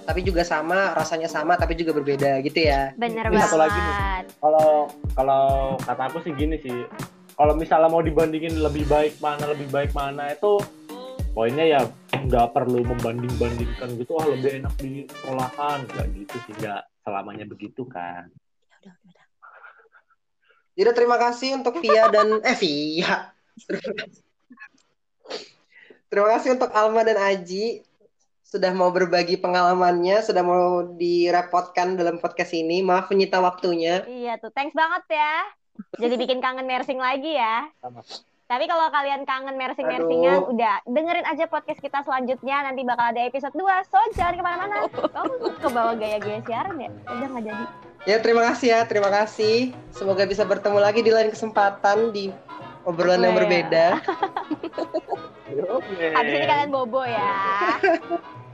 tapi 0.06 0.22
juga 0.22 0.46
sama 0.46 0.94
rasanya 0.94 1.26
sama 1.26 1.58
tapi 1.58 1.74
juga 1.74 1.98
berbeda 1.98 2.39
gitu 2.46 2.62
ya. 2.62 2.94
Bener 2.96 3.26
Ini 3.26 3.34
banget. 3.34 3.50
satu 3.50 3.58
lagi 3.58 3.80
nih. 3.82 3.96
kalau 4.38 4.70
kalau 5.18 5.44
kata 5.82 6.04
aku 6.13 6.18
sih 6.22 6.34
gini 6.38 6.62
sih. 6.62 6.86
Kalau 7.36 7.52
misalnya 7.52 7.91
mau 7.91 8.00
dibandingin 8.00 8.63
lebih 8.63 8.88
baik 8.88 9.20
mana 9.20 9.52
lebih 9.52 9.68
baik 9.68 9.91
mana 9.91 10.32
itu 10.32 10.56
poinnya 11.36 11.68
ya 11.68 11.82
nggak 12.15 12.56
perlu 12.56 12.86
membanding 12.86 13.34
bandingkan 13.36 13.89
gitu. 14.00 14.15
Ah 14.15 14.30
lebih 14.30 14.63
enak 14.63 14.74
di 14.80 15.04
sekolahan. 15.10 15.84
Nggak 15.89 16.06
gitu 16.15 16.36
sih 16.48 16.54
nggak 16.63 16.82
selamanya 17.04 17.46
begitu 17.50 17.84
kan. 17.89 18.30
Jadi 20.76 20.91
terima 20.91 21.18
kasih 21.20 21.60
untuk 21.60 21.82
Via 21.82 22.08
dan 22.13 22.39
eh 22.46 22.56
Via. 22.56 23.34
Terima 26.06 26.32
kasih 26.38 26.56
untuk 26.56 26.72
Alma 26.72 27.04
dan 27.04 27.18
Aji 27.20 27.82
sudah 28.56 28.72
mau 28.72 28.88
berbagi 28.88 29.36
pengalamannya, 29.36 30.24
sudah 30.24 30.39
mau 30.39 30.65
direpotkan 30.96 32.00
dalam 32.00 32.24
podcast 32.24 32.56
ini. 32.56 32.80
Maaf 32.80 33.12
menyita 33.12 33.44
waktunya. 33.44 34.08
Iya 34.08 34.39
tuh, 34.39 34.48
thanks 34.56 34.72
banget 34.72 35.04
ya. 35.12 35.36
Jadi 36.00 36.15
bikin 36.15 36.39
kangen 36.39 36.63
mersing 36.63 36.96
lagi 36.96 37.36
ya. 37.36 37.68
Sama. 37.84 38.00
Tapi 38.46 38.70
kalau 38.70 38.88
kalian 38.94 39.26
kangen 39.26 39.58
mersing-mersingan, 39.58 40.48
udah 40.48 40.86
dengerin 40.86 41.26
aja 41.26 41.50
podcast 41.50 41.82
kita 41.82 42.00
selanjutnya. 42.06 42.63
Nanti 42.63 42.86
bakal 42.86 43.12
ada 43.12 43.26
episode 43.26 43.52
2. 43.52 43.89
So, 43.89 43.98
jangan 44.13 44.38
ke 44.38 44.44
mana-mana. 44.46 44.76
Kamu 44.88 45.34
ke 45.58 45.68
bawah 45.68 45.96
gaya-gaya 45.98 46.39
siaran 46.46 46.78
ya? 46.78 46.94
Udah 47.10 47.28
nggak 47.28 47.44
jadi. 47.44 47.65
Ya 48.06 48.18
terima 48.22 48.46
kasih 48.46 48.68
ya, 48.70 48.80
terima 48.86 49.10
kasih. 49.10 49.74
Semoga 49.89 50.30
bisa 50.30 50.46
bertemu 50.46 50.78
lagi 50.78 51.02
di 51.02 51.10
lain 51.10 51.34
kesempatan 51.34 52.13
di 52.13 52.30
obrolan 52.86 53.26
yang 53.26 53.34
Iya. 53.34 53.39
berbeda. 53.41 53.86
Oke. 55.76 56.06
Habis 56.13 56.34
ini 56.38 56.46
kalian 56.46 56.70
bobo 56.70 57.02
ya. 57.02 57.34